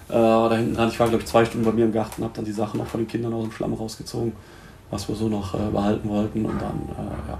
Äh, 0.08 0.12
da 0.12 0.54
hinten 0.54 0.74
dran, 0.74 0.88
ich 0.88 1.00
war 1.00 1.08
glaube 1.08 1.24
ich 1.24 1.28
zwei 1.28 1.44
Stunden 1.44 1.66
bei 1.66 1.72
mir 1.72 1.86
im 1.86 1.92
Garten, 1.92 2.22
habe 2.22 2.32
dann 2.34 2.44
die 2.44 2.52
Sachen 2.52 2.78
noch 2.78 2.86
von 2.86 3.00
den 3.00 3.08
Kindern 3.08 3.32
aus 3.32 3.42
dem 3.42 3.52
Schlamm 3.52 3.74
rausgezogen, 3.74 4.32
was 4.90 5.08
wir 5.08 5.16
so 5.16 5.28
noch 5.28 5.54
äh, 5.54 5.70
behalten 5.72 6.08
wollten 6.08 6.44
und 6.44 6.60
dann, 6.60 6.88
äh, 6.96 7.30
ja, 7.30 7.38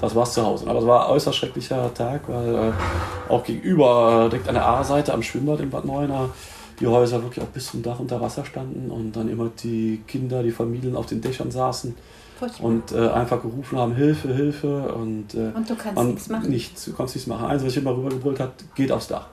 das 0.00 0.14
war's 0.14 0.34
zu 0.34 0.44
Hause. 0.44 0.68
Aber 0.68 0.78
es 0.78 0.86
war 0.86 1.06
ein 1.06 1.12
äußerst 1.12 1.36
schrecklicher 1.36 1.92
Tag, 1.94 2.28
weil 2.28 2.54
äh, 2.54 3.32
auch 3.32 3.42
gegenüber, 3.42 4.28
direkt 4.30 4.48
an 4.48 4.54
der 4.54 4.66
A-Seite 4.66 5.12
am 5.12 5.22
Schwimmbad 5.22 5.60
in 5.60 5.70
Bad 5.70 5.86
Neuenahr, 5.86 6.30
die 6.80 6.86
Häuser 6.86 7.22
wirklich 7.22 7.44
auch 7.44 7.50
bis 7.50 7.70
zum 7.70 7.82
Dach 7.82 8.00
unter 8.00 8.20
Wasser 8.20 8.44
standen 8.44 8.90
und 8.90 9.12
dann 9.12 9.28
immer 9.28 9.50
die 9.62 10.02
Kinder, 10.06 10.42
die 10.42 10.50
Familien 10.50 10.96
auf 10.96 11.06
den 11.06 11.20
Dächern 11.20 11.50
saßen 11.50 11.94
Furchtbar. 12.38 12.66
und 12.66 12.92
äh, 12.92 13.08
einfach 13.08 13.40
gerufen 13.42 13.78
haben, 13.78 13.94
Hilfe, 13.94 14.34
Hilfe. 14.34 14.92
Und, 14.94 15.34
äh, 15.34 15.52
und 15.54 15.68
du 15.68 15.76
kannst 15.76 16.02
nichts 16.02 16.28
machen? 16.28 16.50
Nichts, 16.50 16.84
du 16.84 16.92
kannst 16.92 17.14
nichts 17.14 17.28
machen. 17.28 17.46
Eins, 17.46 17.62
was 17.62 17.72
ich 17.72 17.78
immer 17.78 17.96
rübergebrüllt 17.96 18.40
habe, 18.40 18.52
geht 18.74 18.90
aufs 18.90 19.08
Dach. 19.08 19.28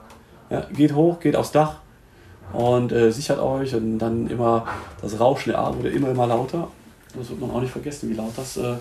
Ja, 0.50 0.66
geht 0.72 0.94
hoch, 0.94 1.18
geht 1.20 1.36
aufs 1.36 1.52
Dach 1.52 1.76
und 2.52 2.92
äh, 2.92 3.10
sichert 3.10 3.40
euch 3.40 3.74
und 3.74 3.98
dann 3.98 4.26
immer 4.28 4.66
das 5.00 5.18
Rauschen 5.18 5.50
der 5.50 5.60
A 5.60 5.74
wurde 5.74 5.88
immer, 5.88 6.10
immer 6.10 6.26
lauter. 6.26 6.68
Das 7.16 7.28
wird 7.28 7.40
man 7.40 7.50
auch 7.50 7.60
nicht 7.60 7.72
vergessen, 7.72 8.10
wie 8.10 8.14
laut 8.14 8.32
das 8.36 8.56
äh, 8.56 8.74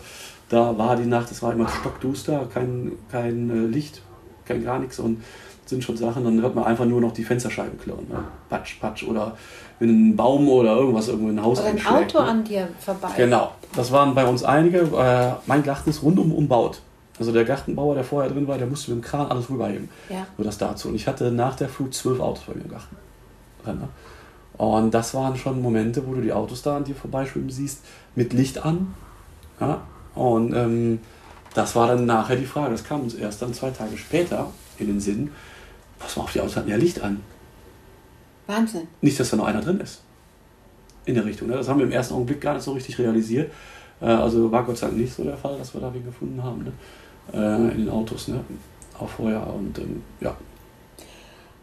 da 0.51 0.77
war 0.77 0.97
die 0.97 1.05
Nacht. 1.05 1.31
Es 1.31 1.41
war 1.41 1.53
immer 1.53 1.69
stockduster, 1.69 2.47
kein, 2.53 2.91
kein 3.09 3.49
äh, 3.49 3.67
Licht, 3.67 4.01
kein 4.45 4.63
gar 4.63 4.79
nichts 4.79 4.99
und 4.99 5.23
sind 5.71 5.83
schon 5.83 5.97
Sachen, 5.97 6.23
dann 6.23 6.39
hört 6.41 6.53
man 6.53 6.65
einfach 6.65 6.85
nur 6.85 7.01
noch 7.01 7.11
die 7.11 7.23
Fensterscheiben 7.23 7.79
klirren. 7.79 8.07
Ne? 8.07 8.23
Patsch, 8.49 8.79
patsch 8.79 9.03
oder 9.03 9.35
wenn 9.79 10.11
ein 10.11 10.15
Baum 10.15 10.47
oder 10.47 10.75
irgendwas 10.75 11.07
irgendwo 11.07 11.29
in 11.29 11.39
ein 11.39 11.43
Haus 11.43 11.59
Oder 11.59 11.69
ein 11.69 11.87
Auto 11.87 12.21
ne? 12.21 12.29
an 12.29 12.43
dir 12.43 12.67
vorbei. 12.79 13.09
Genau, 13.17 13.51
das 13.75 13.91
waren 13.91 14.13
bei 14.13 14.25
uns 14.25 14.43
einige. 14.43 14.79
Äh, 14.79 15.31
mein 15.47 15.63
Garten 15.63 15.89
ist 15.89 16.03
rundum 16.03 16.31
umbaut. 16.31 16.81
Also 17.17 17.31
der 17.31 17.45
Gartenbauer, 17.45 17.95
der 17.95 18.03
vorher 18.03 18.31
drin 18.31 18.47
war, 18.47 18.57
der 18.57 18.67
musste 18.67 18.91
mit 18.91 19.03
dem 19.03 19.07
Kran 19.07 19.27
alles 19.27 19.49
rüberheben. 19.49 19.89
Ja. 20.09 20.27
Nur 20.37 20.45
das 20.45 20.57
dazu. 20.57 20.89
Und 20.89 20.95
ich 20.95 21.07
hatte 21.07 21.31
nach 21.31 21.55
der 21.55 21.69
Flut 21.69 21.93
zwölf 21.93 22.19
Autos 22.19 22.43
bei 22.45 22.53
mir 22.53 22.63
im 22.63 22.69
Garten. 22.69 22.95
Ne? 23.65 23.89
Und 24.57 24.91
das 24.91 25.13
waren 25.13 25.35
schon 25.35 25.61
Momente, 25.61 26.05
wo 26.05 26.13
du 26.13 26.21
die 26.21 26.33
Autos 26.33 26.61
da 26.61 26.77
an 26.77 26.83
dir 26.83 26.95
vorbeischwimmen 26.95 27.49
siehst, 27.49 27.83
mit 28.15 28.33
Licht 28.33 28.63
an. 28.63 28.93
Ja? 29.59 29.81
Und 30.15 30.53
ähm, 30.53 30.99
das 31.53 31.75
war 31.75 31.87
dann 31.87 32.05
nachher 32.05 32.35
die 32.35 32.45
Frage. 32.45 32.71
Das 32.71 32.83
kam 32.83 33.01
uns 33.01 33.13
erst 33.13 33.41
dann 33.41 33.53
zwei 33.53 33.71
Tage 33.71 33.97
später 33.97 34.47
in 34.77 34.87
den 34.87 34.99
Sinn. 34.99 35.31
Mal 36.15 36.23
auf, 36.23 36.31
die 36.31 36.41
Autos 36.41 36.55
hatten 36.55 36.69
ja 36.69 36.77
Licht 36.77 37.01
an. 37.01 37.21
Wahnsinn. 38.47 38.87
Nicht, 39.01 39.19
dass 39.19 39.29
da 39.29 39.37
noch 39.37 39.45
einer 39.45 39.61
drin 39.61 39.79
ist. 39.79 40.01
In 41.05 41.15
der 41.15 41.25
Richtung. 41.25 41.47
Ne? 41.47 41.55
Das 41.55 41.67
haben 41.67 41.79
wir 41.79 41.85
im 41.85 41.91
ersten 41.91 42.13
Augenblick 42.13 42.41
gar 42.41 42.53
nicht 42.53 42.63
so 42.63 42.73
richtig 42.73 42.99
realisiert. 42.99 43.51
Äh, 44.01 44.05
also 44.05 44.51
war 44.51 44.63
Gott 44.63 44.77
sei 44.77 44.87
Dank 44.87 44.99
nicht 44.99 45.13
so 45.13 45.23
der 45.23 45.37
Fall, 45.37 45.57
dass 45.57 45.73
wir 45.73 45.81
da 45.81 45.93
wen 45.93 46.05
gefunden 46.05 46.43
haben. 46.43 46.63
Ne? 46.63 46.71
Äh, 47.33 47.71
in 47.73 47.85
den 47.85 47.89
Autos. 47.89 48.27
Ne? 48.27 48.43
Auch 48.99 49.09
vorher. 49.09 49.45
Und 49.47 49.77
ähm, 49.79 50.03
ja. 50.19 50.35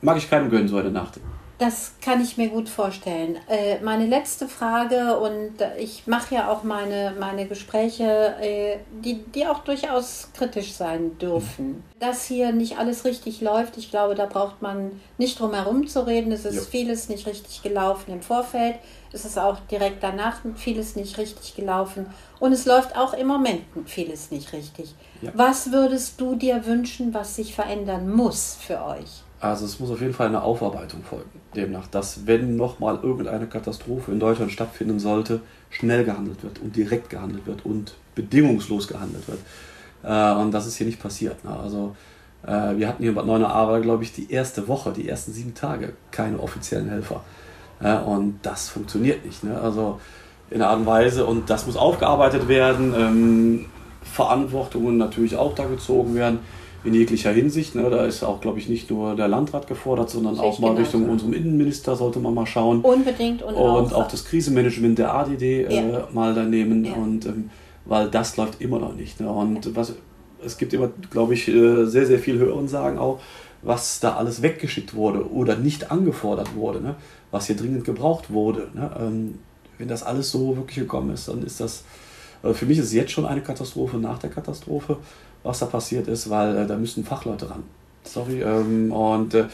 Mag 0.00 0.16
ich 0.16 0.30
keinem 0.30 0.50
gönnen, 0.50 0.68
so 0.68 0.78
eine 0.78 0.90
Nacht. 0.90 1.20
Das 1.58 1.94
kann 2.00 2.22
ich 2.22 2.36
mir 2.36 2.50
gut 2.50 2.68
vorstellen. 2.68 3.36
Äh, 3.48 3.80
meine 3.82 4.06
letzte 4.06 4.46
Frage, 4.46 5.18
und 5.18 5.54
ich 5.76 6.06
mache 6.06 6.36
ja 6.36 6.52
auch 6.52 6.62
meine, 6.62 7.14
meine 7.18 7.46
Gespräche, 7.46 8.36
äh, 8.40 8.76
die, 9.02 9.24
die 9.24 9.44
auch 9.44 9.58
durchaus 9.64 10.30
kritisch 10.34 10.74
sein 10.74 11.18
dürfen. 11.18 11.66
Mhm. 11.66 11.82
Dass 11.98 12.24
hier 12.26 12.52
nicht 12.52 12.78
alles 12.78 13.04
richtig 13.04 13.40
läuft, 13.40 13.76
ich 13.76 13.90
glaube, 13.90 14.14
da 14.14 14.26
braucht 14.26 14.62
man 14.62 15.00
nicht 15.18 15.40
drum 15.40 15.52
herum 15.52 15.88
zu 15.88 16.06
reden. 16.06 16.30
Es 16.30 16.44
ist 16.44 16.54
ja. 16.54 16.62
vieles 16.62 17.08
nicht 17.08 17.26
richtig 17.26 17.62
gelaufen 17.62 18.12
im 18.12 18.22
Vorfeld. 18.22 18.76
Es 19.12 19.24
ist 19.24 19.36
auch 19.36 19.58
direkt 19.68 20.00
danach 20.02 20.42
vieles 20.54 20.94
nicht 20.94 21.18
richtig 21.18 21.56
gelaufen. 21.56 22.06
Und 22.38 22.52
es 22.52 22.66
läuft 22.66 22.96
auch 22.96 23.14
im 23.14 23.26
Moment 23.26 23.62
vieles 23.86 24.30
nicht 24.30 24.52
richtig. 24.52 24.94
Ja. 25.22 25.32
Was 25.34 25.72
würdest 25.72 26.20
du 26.20 26.36
dir 26.36 26.66
wünschen, 26.66 27.14
was 27.14 27.34
sich 27.34 27.52
verändern 27.52 28.08
muss 28.08 28.56
für 28.60 28.84
euch? 28.84 29.24
Also 29.40 29.66
es 29.66 29.78
muss 29.78 29.90
auf 29.90 30.00
jeden 30.00 30.14
Fall 30.14 30.26
eine 30.26 30.42
Aufarbeitung 30.42 31.02
folgen. 31.04 31.30
Demnach, 31.54 31.86
dass 31.86 32.26
wenn 32.26 32.56
nochmal 32.56 32.98
irgendeine 33.02 33.46
Katastrophe 33.46 34.10
in 34.10 34.18
Deutschland 34.18 34.50
stattfinden 34.50 34.98
sollte, 34.98 35.40
schnell 35.70 36.04
gehandelt 36.04 36.42
wird 36.42 36.58
und 36.58 36.74
direkt 36.74 37.08
gehandelt 37.08 37.46
wird 37.46 37.64
und 37.64 37.94
bedingungslos 38.16 38.88
gehandelt 38.88 39.28
wird. 39.28 39.38
Äh, 40.02 40.40
und 40.40 40.50
das 40.50 40.66
ist 40.66 40.76
hier 40.76 40.86
nicht 40.86 41.00
passiert. 41.00 41.44
Ne? 41.44 41.56
Also 41.56 41.94
äh, 42.44 42.76
wir 42.76 42.88
hatten 42.88 43.02
hier 43.02 43.10
in 43.10 43.14
Bad 43.14 43.26
Neuenahr, 43.26 43.80
glaube 43.80 44.02
ich, 44.02 44.12
die 44.12 44.32
erste 44.32 44.66
Woche, 44.66 44.92
die 44.92 45.08
ersten 45.08 45.32
sieben 45.32 45.54
Tage 45.54 45.92
keine 46.10 46.40
offiziellen 46.40 46.88
Helfer. 46.88 47.22
Äh, 47.80 47.96
und 47.96 48.40
das 48.42 48.68
funktioniert 48.68 49.24
nicht. 49.24 49.44
Ne? 49.44 49.60
Also 49.60 50.00
in 50.50 50.58
der 50.58 50.68
Art 50.68 50.80
und 50.80 50.86
Weise 50.86 51.26
und 51.26 51.48
das 51.48 51.66
muss 51.66 51.76
aufgearbeitet 51.76 52.48
werden. 52.48 52.92
Ähm, 52.96 53.66
Verantwortungen 54.02 54.96
natürlich 54.96 55.36
auch 55.36 55.54
da 55.54 55.66
gezogen 55.66 56.14
werden 56.14 56.40
in 56.84 56.94
jeglicher 56.94 57.32
Hinsicht. 57.32 57.74
Ne? 57.74 57.90
Da 57.90 58.04
ist 58.04 58.22
auch, 58.22 58.40
glaube 58.40 58.58
ich, 58.58 58.68
nicht 58.68 58.90
nur 58.90 59.16
der 59.16 59.28
Landrat 59.28 59.66
gefordert, 59.66 60.10
sondern 60.10 60.34
Richtig 60.34 60.48
auch 60.48 60.58
mal 60.58 60.68
genau 60.68 60.80
Richtung 60.80 61.06
so. 61.06 61.10
unserem 61.12 61.32
Innenminister 61.32 61.96
sollte 61.96 62.18
man 62.20 62.34
mal 62.34 62.46
schauen. 62.46 62.80
Unbedingt 62.82 63.42
und, 63.42 63.54
und 63.54 63.92
auch, 63.94 64.08
das 64.08 64.24
Krisenmanagement 64.24 64.98
der 64.98 65.14
ADD 65.14 65.42
äh, 65.42 65.74
ja. 65.74 65.80
äh, 65.80 66.02
mal 66.12 66.34
da 66.34 66.44
nehmen. 66.44 66.84
Ja. 66.84 66.94
Und 66.94 67.26
ähm, 67.26 67.50
weil 67.84 68.08
das 68.10 68.36
läuft 68.36 68.60
immer 68.60 68.78
noch 68.78 68.94
nicht. 68.94 69.20
Ne? 69.20 69.28
Und 69.30 69.66
ja. 69.66 69.70
was 69.74 69.94
es 70.44 70.58
gibt 70.58 70.72
immer, 70.72 70.90
glaube 71.10 71.34
ich, 71.34 71.48
äh, 71.48 71.84
sehr, 71.86 72.06
sehr 72.06 72.18
viel 72.18 72.38
Hören 72.38 72.68
sagen 72.68 72.98
auch, 72.98 73.20
was 73.62 74.00
da 74.00 74.16
alles 74.16 74.42
weggeschickt 74.42 74.94
wurde 74.94 75.30
oder 75.32 75.56
nicht 75.56 75.90
angefordert 75.90 76.54
wurde, 76.54 76.80
ne? 76.80 76.94
was 77.30 77.46
hier 77.46 77.56
dringend 77.56 77.84
gebraucht 77.84 78.30
wurde. 78.30 78.68
Ne? 78.74 78.90
Ähm, 79.00 79.38
wenn 79.78 79.88
das 79.88 80.02
alles 80.02 80.30
so 80.30 80.56
wirklich 80.56 80.78
gekommen 80.78 81.10
ist, 81.10 81.28
dann 81.28 81.42
ist 81.42 81.60
das, 81.60 81.84
äh, 82.42 82.52
für 82.52 82.66
mich 82.66 82.78
ist 82.78 82.86
es 82.86 82.92
jetzt 82.92 83.10
schon 83.10 83.26
eine 83.26 83.40
Katastrophe 83.40 83.96
nach 83.96 84.18
der 84.18 84.30
Katastrophe 84.30 84.98
was 85.48 85.58
da 85.58 85.66
passiert 85.66 86.06
ist, 86.06 86.30
weil 86.30 86.56
äh, 86.56 86.66
da 86.66 86.76
müssen 86.76 87.04
Fachleute 87.04 87.50
ran. 87.50 87.64
Sorry. 88.04 88.42
Ähm, 88.42 88.92
und 88.92 89.34
äh, 89.34 89.46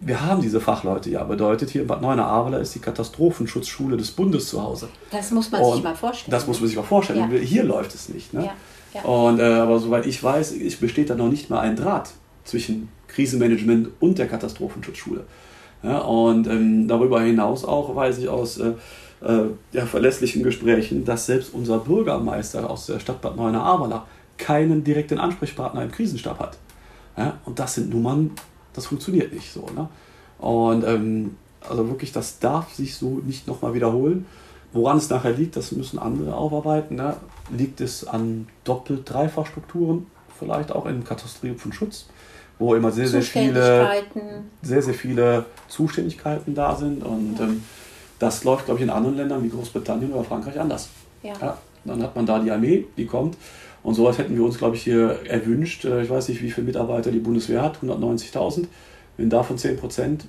wir 0.00 0.24
haben 0.24 0.40
diese 0.40 0.60
Fachleute 0.60 1.10
ja. 1.10 1.24
Bedeutet, 1.24 1.70
hier 1.70 1.82
in 1.82 1.88
Bad 1.88 2.00
Neuenahr-Ahrweiler 2.00 2.60
ist 2.60 2.74
die 2.74 2.78
Katastrophenschutzschule 2.78 3.96
des 3.96 4.12
Bundes 4.12 4.48
zu 4.48 4.62
Hause. 4.62 4.88
Das 5.10 5.30
muss 5.30 5.50
man 5.50 5.60
und 5.60 5.74
sich 5.74 5.84
mal 5.84 5.96
vorstellen. 5.96 6.30
Das 6.30 6.46
muss 6.46 6.60
man 6.60 6.68
sich 6.68 6.76
mal 6.76 6.84
vorstellen. 6.84 7.30
Ja. 7.30 7.38
Hier 7.38 7.64
läuft 7.64 7.94
es 7.94 8.08
nicht. 8.08 8.32
Ne? 8.32 8.44
Ja. 8.44 8.54
Ja. 8.94 9.02
Und, 9.02 9.38
äh, 9.40 9.42
aber 9.42 9.78
soweit 9.78 10.06
ich 10.06 10.22
weiß, 10.22 10.54
besteht 10.80 11.10
da 11.10 11.14
noch 11.14 11.28
nicht 11.28 11.50
mal 11.50 11.60
ein 11.60 11.76
Draht 11.76 12.10
zwischen 12.44 12.88
Krisenmanagement 13.08 13.88
und 14.00 14.18
der 14.18 14.28
Katastrophenschutzschule. 14.28 15.24
Ja, 15.82 15.98
und 15.98 16.46
ähm, 16.46 16.88
darüber 16.88 17.20
hinaus 17.20 17.64
auch 17.64 17.94
weiß 17.94 18.18
ich 18.18 18.28
aus 18.28 18.58
äh, 18.58 18.72
äh, 19.20 19.42
ja, 19.72 19.86
verlässlichen 19.86 20.42
Gesprächen, 20.42 21.04
dass 21.04 21.26
selbst 21.26 21.54
unser 21.54 21.78
Bürgermeister 21.78 22.68
aus 22.68 22.86
der 22.86 22.98
Stadt 22.98 23.20
Bad 23.20 23.36
Neuenahr-Ahrweiler 23.36 24.06
keinen 24.38 24.84
direkten 24.84 25.18
Ansprechpartner 25.18 25.82
im 25.82 25.92
Krisenstab 25.92 26.38
hat. 26.38 26.56
Ja, 27.16 27.38
und 27.44 27.58
das 27.58 27.74
sind 27.74 27.90
Nummern, 27.90 28.30
das 28.72 28.86
funktioniert 28.86 29.32
nicht 29.32 29.52
so. 29.52 29.68
Ne? 29.74 29.88
Und 30.38 30.84
ähm, 30.84 31.36
also 31.68 31.88
wirklich, 31.88 32.12
das 32.12 32.38
darf 32.38 32.72
sich 32.72 32.96
so 32.96 33.20
nicht 33.24 33.46
nochmal 33.46 33.74
wiederholen. 33.74 34.26
Woran 34.72 34.98
es 34.98 35.10
nachher 35.10 35.32
liegt, 35.32 35.56
das 35.56 35.72
müssen 35.72 35.98
andere 35.98 36.34
aufarbeiten. 36.34 36.96
Ne? 36.96 37.16
Liegt 37.50 37.80
es 37.80 38.06
an 38.06 38.48
Doppel-Dreifach-Strukturen, 38.64 40.06
vielleicht 40.38 40.72
auch 40.72 40.86
im 40.86 41.04
Katastrophenschutz, 41.04 42.06
wo 42.58 42.74
immer 42.74 42.92
sehr, 42.92 43.08
sehr 43.08 43.22
viele, 43.22 44.04
sehr, 44.62 44.82
sehr 44.82 44.94
viele 44.94 45.46
Zuständigkeiten 45.68 46.54
da 46.54 46.76
sind. 46.76 47.02
Und 47.02 47.36
ja. 47.38 47.46
ähm, 47.46 47.64
das 48.18 48.44
läuft, 48.44 48.66
glaube 48.66 48.78
ich, 48.78 48.84
in 48.84 48.90
anderen 48.90 49.16
Ländern 49.16 49.42
wie 49.42 49.48
Großbritannien 49.48 50.12
oder 50.12 50.24
Frankreich 50.24 50.60
anders. 50.60 50.90
Ja. 51.22 51.32
ja. 51.40 51.58
Dann 51.84 52.02
hat 52.02 52.14
man 52.14 52.26
da 52.26 52.38
die 52.38 52.50
Armee, 52.50 52.86
die 52.96 53.06
kommt, 53.06 53.36
und 53.82 53.94
sowas 53.94 54.18
hätten 54.18 54.36
wir 54.36 54.44
uns, 54.44 54.58
glaube 54.58 54.76
ich, 54.76 54.82
hier 54.82 55.20
erwünscht. 55.26 55.84
Äh, 55.84 56.02
ich 56.02 56.10
weiß 56.10 56.28
nicht, 56.28 56.42
wie 56.42 56.50
viele 56.50 56.66
Mitarbeiter 56.66 57.10
die 57.10 57.18
Bundeswehr 57.18 57.62
hat, 57.62 57.78
190.000. 57.82 58.66
Wenn 59.16 59.30
davon 59.30 59.58
10 59.58 59.76
Prozent 59.76 60.24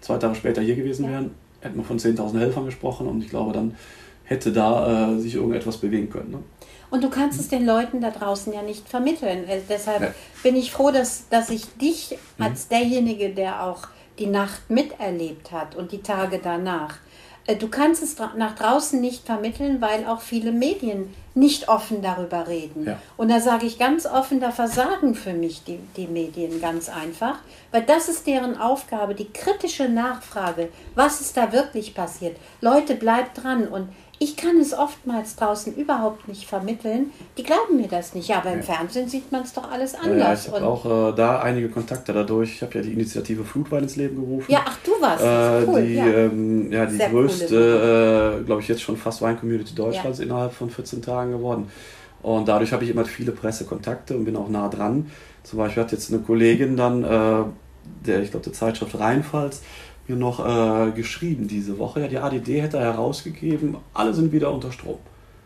zwei 0.00 0.18
Tage 0.18 0.34
später 0.34 0.62
hier 0.62 0.76
gewesen 0.76 1.08
wären, 1.10 1.30
hätten 1.60 1.76
wir 1.76 1.84
von 1.84 1.98
10.000 1.98 2.38
Helfern 2.38 2.66
gesprochen 2.66 3.08
und 3.08 3.22
ich 3.22 3.30
glaube, 3.30 3.52
dann 3.52 3.74
hätte 4.24 4.52
da 4.52 5.12
äh, 5.12 5.18
sich 5.18 5.34
irgendetwas 5.34 5.78
bewegen 5.78 6.10
können. 6.10 6.30
Ne? 6.30 6.38
Und 6.90 7.04
du 7.04 7.10
kannst 7.10 7.40
es 7.40 7.48
den 7.48 7.66
Leuten 7.66 8.00
da 8.00 8.10
draußen 8.10 8.52
ja 8.52 8.62
nicht 8.62 8.88
vermitteln. 8.88 9.44
Also 9.48 9.64
deshalb 9.68 10.00
ja. 10.00 10.14
bin 10.42 10.56
ich 10.56 10.70
froh, 10.70 10.90
dass, 10.90 11.28
dass 11.28 11.50
ich 11.50 11.66
dich 11.76 12.16
als 12.38 12.66
mhm. 12.66 12.68
derjenige, 12.70 13.30
der 13.30 13.64
auch 13.64 13.88
die 14.18 14.26
Nacht 14.26 14.70
miterlebt 14.70 15.52
hat 15.52 15.76
und 15.76 15.92
die 15.92 16.02
Tage 16.02 16.40
danach, 16.42 16.96
äh, 17.46 17.56
du 17.56 17.68
kannst 17.68 18.02
es 18.02 18.16
nach 18.36 18.54
draußen 18.54 19.00
nicht 19.00 19.26
vermitteln, 19.26 19.80
weil 19.80 20.06
auch 20.06 20.20
viele 20.20 20.52
Medien 20.52 21.14
nicht 21.38 21.68
offen 21.68 22.02
darüber 22.02 22.48
reden. 22.48 22.84
Ja. 22.86 22.98
Und 23.16 23.30
da 23.30 23.40
sage 23.40 23.66
ich 23.66 23.78
ganz 23.78 24.06
offen, 24.06 24.40
da 24.40 24.50
versagen 24.50 25.14
für 25.14 25.32
mich 25.32 25.62
die, 25.64 25.78
die 25.96 26.06
Medien 26.06 26.60
ganz 26.60 26.88
einfach, 26.88 27.38
weil 27.70 27.82
das 27.82 28.08
ist 28.08 28.26
deren 28.26 28.58
Aufgabe, 28.58 29.14
die 29.14 29.30
kritische 29.32 29.88
Nachfrage, 29.88 30.68
was 30.94 31.20
ist 31.20 31.36
da 31.36 31.52
wirklich 31.52 31.94
passiert. 31.94 32.36
Leute, 32.60 32.94
bleibt 32.94 33.42
dran 33.42 33.68
und 33.68 33.88
ich 34.20 34.36
kann 34.36 34.58
es 34.58 34.74
oftmals 34.74 35.36
draußen 35.36 35.76
überhaupt 35.76 36.26
nicht 36.26 36.46
vermitteln. 36.46 37.12
Die 37.36 37.44
glauben 37.44 37.76
mir 37.76 37.86
das 37.86 38.14
nicht. 38.14 38.34
Aber 38.34 38.50
im 38.50 38.60
ja. 38.60 38.64
Fernsehen 38.64 39.08
sieht 39.08 39.30
man 39.30 39.42
es 39.42 39.52
doch 39.52 39.70
alles 39.70 39.94
anders. 39.94 40.46
Ja, 40.46 40.50
ich 40.50 40.60
habe 40.60 40.66
auch 40.66 41.12
äh, 41.12 41.14
da 41.14 41.40
einige 41.40 41.68
Kontakte 41.68 42.12
dadurch. 42.12 42.54
Ich 42.54 42.62
habe 42.62 42.74
ja 42.74 42.82
die 42.82 42.92
Initiative 42.94 43.44
Flutwein 43.44 43.84
ins 43.84 43.94
Leben 43.94 44.16
gerufen. 44.16 44.50
Ja, 44.50 44.62
ach 44.66 44.76
du 44.84 44.90
warst. 45.00 45.22
Äh, 45.22 45.68
cool. 45.68 45.82
Die, 45.82 45.94
ja. 45.94 46.06
Ähm, 46.06 46.72
ja, 46.72 46.86
die 46.86 46.98
größte, 46.98 48.40
äh, 48.40 48.44
glaube 48.44 48.60
ich, 48.60 48.68
jetzt 48.68 48.82
schon 48.82 48.96
fast 48.96 49.22
Wein-Community 49.22 49.74
Deutschlands 49.74 50.18
innerhalb 50.18 50.52
von 50.52 50.68
14 50.68 51.00
Tagen 51.00 51.27
geworden. 51.30 51.70
Und 52.22 52.48
dadurch 52.48 52.72
habe 52.72 52.84
ich 52.84 52.90
immer 52.90 53.04
viele 53.04 53.32
Pressekontakte 53.32 54.16
und 54.16 54.24
bin 54.24 54.36
auch 54.36 54.48
nah 54.48 54.68
dran. 54.68 55.10
Zum 55.44 55.58
Beispiel 55.58 55.82
hat 55.82 55.92
jetzt 55.92 56.12
eine 56.12 56.20
Kollegin 56.22 56.76
dann, 56.76 57.04
äh, 57.04 57.44
der, 58.06 58.22
ich 58.22 58.30
glaube, 58.30 58.44
der 58.44 58.52
Zeitschrift 58.52 58.98
Rheinpfalz, 58.98 59.62
mir 60.08 60.16
noch 60.16 60.44
äh, 60.44 60.90
geschrieben 60.92 61.48
diese 61.48 61.78
Woche. 61.78 62.00
Ja, 62.00 62.08
die 62.08 62.18
ADD 62.18 62.60
hätte 62.60 62.80
herausgegeben, 62.80 63.76
alle 63.94 64.14
sind 64.14 64.32
wieder 64.32 64.52
unter 64.52 64.72
Strom. 64.72 64.98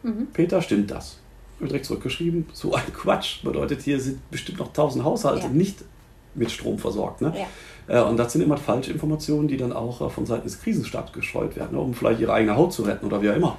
Mhm. 0.03 0.29
Peter, 0.33 0.63
stimmt 0.63 0.91
das? 0.91 1.19
Ich 1.61 1.69
direkt 1.69 1.87
zurückgeschrieben, 1.87 2.47
so 2.53 2.75
ein 2.75 2.83
Quatsch. 2.95 3.43
Bedeutet, 3.45 3.83
hier 3.83 4.01
sind 4.01 4.29
bestimmt 4.31 4.59
noch 4.59 4.73
tausend 4.73 5.05
Haushalte 5.05 5.47
ja. 5.47 5.49
nicht 5.49 5.85
mit 6.35 6.51
Strom 6.51 6.79
versorgt. 6.79 7.21
Ne? 7.21 7.33
Ja. 7.89 8.01
Äh, 8.01 8.09
und 8.09 8.17
das 8.17 8.33
sind 8.33 8.43
immer 8.43 8.57
falsche 8.57 8.91
Informationen, 8.91 9.49
die 9.49 9.57
dann 9.57 9.73
auch 9.73 10.01
äh, 10.01 10.11
von 10.11 10.27
Seiten 10.27 10.45
des 10.45 10.61
Krisenstabs 10.61 11.13
gestreut 11.13 11.57
werden, 11.57 11.77
ne? 11.77 11.81
um 11.81 11.95
vielleicht 11.95 12.21
ihre 12.21 12.33
eigene 12.33 12.57
Haut 12.57 12.73
zu 12.73 12.83
retten 12.83 13.07
oder 13.07 13.23
wie 13.23 13.31
auch 13.31 13.37
immer. 13.37 13.57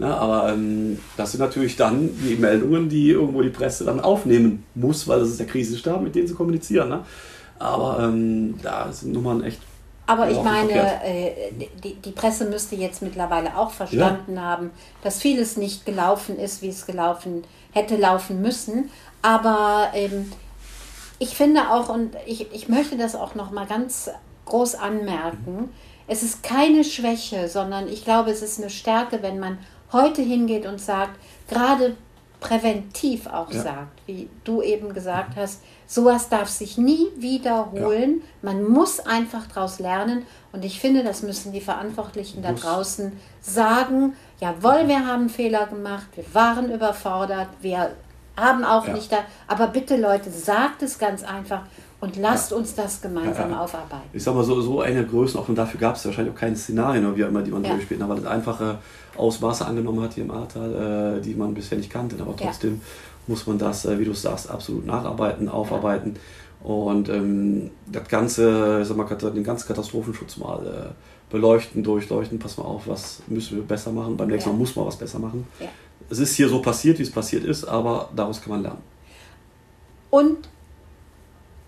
Ne? 0.00 0.14
Aber 0.14 0.52
ähm, 0.52 0.98
das 1.16 1.32
sind 1.32 1.40
natürlich 1.40 1.76
dann 1.76 2.10
die 2.26 2.36
Meldungen, 2.36 2.88
die 2.88 3.10
irgendwo 3.10 3.42
die 3.42 3.50
Presse 3.50 3.84
dann 3.84 4.00
aufnehmen 4.00 4.64
muss, 4.74 5.06
weil 5.06 5.20
das 5.20 5.28
ist 5.28 5.40
der 5.40 5.46
Krisenstab, 5.46 6.02
mit 6.02 6.14
dem 6.14 6.26
sie 6.26 6.34
kommunizieren. 6.34 6.88
Ne? 6.88 7.00
Aber 7.58 7.98
ähm, 8.02 8.58
da 8.62 8.90
sind 8.90 9.12
Nummern 9.12 9.44
echt 9.44 9.60
aber 10.06 10.28
ich 10.28 10.42
meine, 10.42 11.04
äh, 11.04 11.52
die, 11.84 11.94
die, 11.94 12.10
Presse 12.10 12.44
müsste 12.46 12.74
jetzt 12.74 13.00
mittlerweile 13.00 13.56
auch 13.56 13.70
verstanden 13.70 14.34
ja. 14.34 14.42
haben, 14.42 14.72
dass 15.04 15.20
vieles 15.20 15.56
nicht 15.56 15.86
gelaufen 15.86 16.36
ist, 16.36 16.62
wie 16.62 16.68
es 16.68 16.84
gelaufen 16.84 17.44
hätte 17.70 17.94
laufen 17.96 18.42
müssen. 18.42 18.90
Aber 19.22 19.90
ähm, 19.94 20.32
ich 21.20 21.36
finde 21.36 21.70
auch, 21.70 21.90
und 21.90 22.16
ich, 22.26 22.52
ich 22.52 22.68
möchte 22.68 22.96
das 22.96 23.14
auch 23.14 23.36
noch 23.36 23.52
mal 23.52 23.66
ganz 23.66 24.10
groß 24.46 24.74
anmerken, 24.74 25.68
es 26.08 26.24
ist 26.24 26.42
keine 26.42 26.82
Schwäche, 26.82 27.48
sondern 27.48 27.86
ich 27.86 28.04
glaube, 28.04 28.30
es 28.32 28.42
ist 28.42 28.58
eine 28.58 28.68
Stärke, 28.68 29.22
wenn 29.22 29.38
man 29.38 29.58
heute 29.92 30.22
hingeht 30.22 30.66
und 30.66 30.80
sagt, 30.80 31.18
gerade 31.48 31.96
präventiv 32.40 33.26
auch 33.26 33.52
ja. 33.52 33.62
sagt, 33.62 34.00
wie 34.06 34.28
du 34.44 34.62
eben 34.62 34.94
gesagt 34.94 35.36
hast, 35.36 35.62
sowas 35.86 36.28
darf 36.28 36.48
sich 36.48 36.78
nie 36.78 37.08
wiederholen. 37.16 38.22
Ja. 38.22 38.50
Man 38.50 38.64
muss 38.64 39.00
einfach 39.00 39.46
daraus 39.46 39.78
lernen. 39.78 40.24
Und 40.52 40.64
ich 40.64 40.80
finde, 40.80 41.04
das 41.04 41.22
müssen 41.22 41.52
die 41.52 41.60
Verantwortlichen 41.60 42.42
da 42.42 42.52
draußen 42.52 43.12
sagen. 43.40 44.14
Jawohl, 44.40 44.88
wir 44.88 45.06
haben 45.06 45.28
Fehler 45.28 45.66
gemacht, 45.66 46.08
wir 46.16 46.24
waren 46.32 46.72
überfordert, 46.72 47.48
wir 47.60 47.90
haben 48.36 48.64
auch 48.64 48.86
nicht 48.88 49.12
da. 49.12 49.18
Aber 49.46 49.66
bitte 49.66 49.96
Leute, 49.96 50.30
sagt 50.30 50.82
es 50.82 50.98
ganz 50.98 51.22
einfach 51.22 51.62
und 52.00 52.16
lasst 52.16 52.52
uns 52.52 52.74
das 52.74 53.00
gemeinsam 53.00 53.52
aufarbeiten. 53.52 54.08
Ich 54.12 54.22
sag 54.22 54.34
mal, 54.34 54.44
so, 54.44 54.60
so 54.60 54.80
eine 54.80 55.04
Größenordnung, 55.06 55.54
dafür 55.56 55.78
gab 55.80 55.96
es 55.96 56.04
wahrscheinlich 56.06 56.34
auch 56.34 56.38
keine 56.38 56.56
Szenarien, 56.56 57.14
wie 57.16 57.20
immer, 57.22 57.42
die 57.42 57.50
man 57.50 57.62
Ja. 57.64 57.70
durchspielt 57.72 58.00
hat, 58.02 58.08
weil 58.08 58.16
das 58.16 58.26
einfache 58.26 58.78
Ausmaße 59.16 59.66
angenommen 59.66 60.02
hat 60.02 60.14
hier 60.14 60.24
im 60.24 60.30
Ahrtal, 60.30 61.18
äh, 61.18 61.20
die 61.20 61.34
man 61.34 61.52
bisher 61.54 61.76
nicht 61.78 61.90
kannte. 61.90 62.16
Aber 62.20 62.32
Ja. 62.32 62.46
trotzdem 62.46 62.80
muss 63.26 63.46
man 63.46 63.58
das, 63.58 63.84
äh, 63.84 63.98
wie 63.98 64.04
du 64.04 64.14
sagst, 64.14 64.50
absolut 64.50 64.86
nacharbeiten, 64.86 65.48
aufarbeiten 65.48 66.16
und 66.62 67.08
ähm, 67.08 67.70
das 67.86 68.08
ganze, 68.08 68.80
ich 68.82 68.88
sag 68.88 68.96
mal, 68.96 69.04
den 69.06 69.44
ganzen 69.44 69.68
Katastrophenschutz 69.68 70.36
mal 70.38 70.66
äh, 70.66 71.30
beleuchten, 71.30 71.82
durchleuchten. 71.82 72.38
Pass 72.38 72.56
mal 72.56 72.64
auf, 72.64 72.88
was 72.88 73.20
müssen 73.28 73.56
wir 73.56 73.62
besser 73.62 73.92
machen. 73.92 74.16
Beim 74.16 74.28
nächsten 74.28 74.50
Ja. 74.50 74.54
Mal 74.54 74.58
muss 74.60 74.74
man 74.74 74.86
was 74.86 74.96
besser 74.96 75.18
machen. 75.18 75.46
Ja. 75.60 75.66
Es 76.08 76.18
ist 76.18 76.34
hier 76.34 76.48
so 76.48 76.60
passiert, 76.62 76.98
wie 76.98 77.02
es 77.02 77.10
passiert 77.12 77.44
ist, 77.44 77.64
aber 77.64 78.08
daraus 78.16 78.40
kann 78.40 78.50
man 78.52 78.62
lernen. 78.62 78.82
Und 80.10 80.48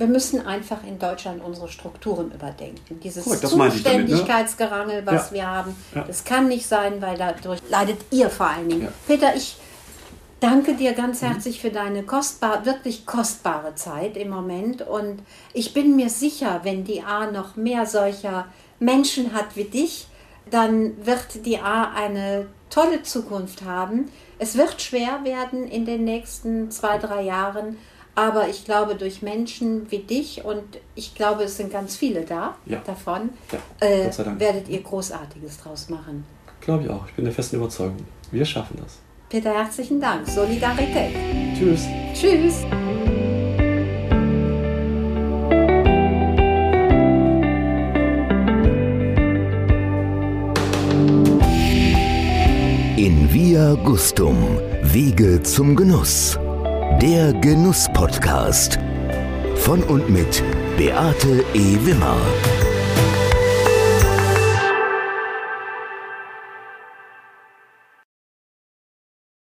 wir 0.02 0.08
müssen 0.08 0.44
einfach 0.44 0.82
in 0.84 0.98
Deutschland 0.98 1.44
unsere 1.44 1.68
Strukturen 1.68 2.32
überdenken. 2.32 2.98
Dieses 3.04 3.24
damit, 3.24 3.40
ne? 3.40 3.70
Zuständigkeitsgerangel, 3.70 5.06
was 5.06 5.30
Ja. 5.30 5.34
wir 5.36 5.46
haben, 5.46 5.76
Ja. 5.94 6.02
das 6.02 6.24
kann 6.24 6.48
nicht 6.48 6.66
sein, 6.66 7.00
weil 7.00 7.16
dadurch 7.16 7.60
leidet 7.70 7.98
ihr 8.10 8.28
vor 8.28 8.48
allen 8.48 8.68
Dingen. 8.68 8.82
Ja. 8.82 8.88
Mhm. 8.88 8.92
Peter, 9.06 9.36
ich 9.36 9.56
danke 10.40 10.74
dir 10.74 10.94
ganz 10.94 11.22
herzlich 11.22 11.60
für 11.60 11.70
deine 11.70 12.02
kostbar, 12.02 12.66
wirklich 12.66 13.06
kostbare 13.06 13.76
Zeit 13.76 14.16
im 14.16 14.28
Moment. 14.30 14.82
Und 14.82 15.20
ich 15.52 15.72
bin 15.72 15.94
mir 15.94 16.10
sicher, 16.10 16.62
wenn 16.64 16.82
die 16.82 17.02
A 17.02 17.30
noch 17.30 17.54
mehr 17.54 17.86
solcher 17.86 18.46
Menschen 18.80 19.32
hat 19.32 19.54
wie 19.54 19.64
dich, 19.66 20.08
dann 20.50 21.06
wird 21.06 21.46
die 21.46 21.60
A 21.60 21.92
eine 21.94 22.46
tolle 22.70 23.04
Zukunft 23.04 23.62
haben. 23.62 24.10
Es 24.40 24.56
wird 24.56 24.82
schwer 24.82 25.20
werden 25.22 25.68
in 25.68 25.84
den 25.86 26.02
nächsten 26.02 26.72
zwei, 26.72 26.98
drei 26.98 27.22
Jahren, 27.22 27.76
aber 28.14 28.48
ich 28.48 28.64
glaube, 28.64 28.94
durch 28.94 29.22
Menschen 29.22 29.90
wie 29.90 29.98
dich 30.00 30.44
und 30.44 30.62
ich 30.94 31.14
glaube, 31.14 31.44
es 31.44 31.56
sind 31.56 31.72
ganz 31.72 31.96
viele 31.96 32.22
da 32.22 32.56
Ja. 32.66 32.80
davon, 32.84 33.30
Ja, 33.50 33.58
äh, 33.86 34.04
Gott 34.04 34.14
sei 34.14 34.22
Dank. 34.24 34.40
werdet 34.40 34.68
ihr 34.68 34.82
Großartiges 34.82 35.58
draus 35.58 35.88
machen. 35.88 36.24
Glaube 36.60 36.84
ich 36.84 36.90
auch. 36.90 37.06
Ich 37.08 37.14
bin 37.14 37.24
der 37.24 37.34
festen 37.34 37.56
Überzeugung. 37.56 37.96
Wir 38.30 38.44
schaffen 38.44 38.78
das. 38.82 38.98
Peter, 39.28 39.52
herzlichen 39.54 40.00
Dank. 40.00 40.28
Solidarität. 40.28 41.14
Tschüss. 41.56 41.86
Tschüss. 42.14 42.64
In 52.96 53.28
Via 53.32 53.74
Gustum, 53.74 54.36
Wege 54.82 55.42
zum 55.42 55.74
Genuss. 55.74 56.38
Der 57.02 57.32
Genuss-Podcast. 57.32 58.78
Von 59.56 59.82
und 59.82 60.08
mit 60.08 60.40
Beate 60.76 61.44
E. 61.52 61.76
Wimmer. 61.84 62.16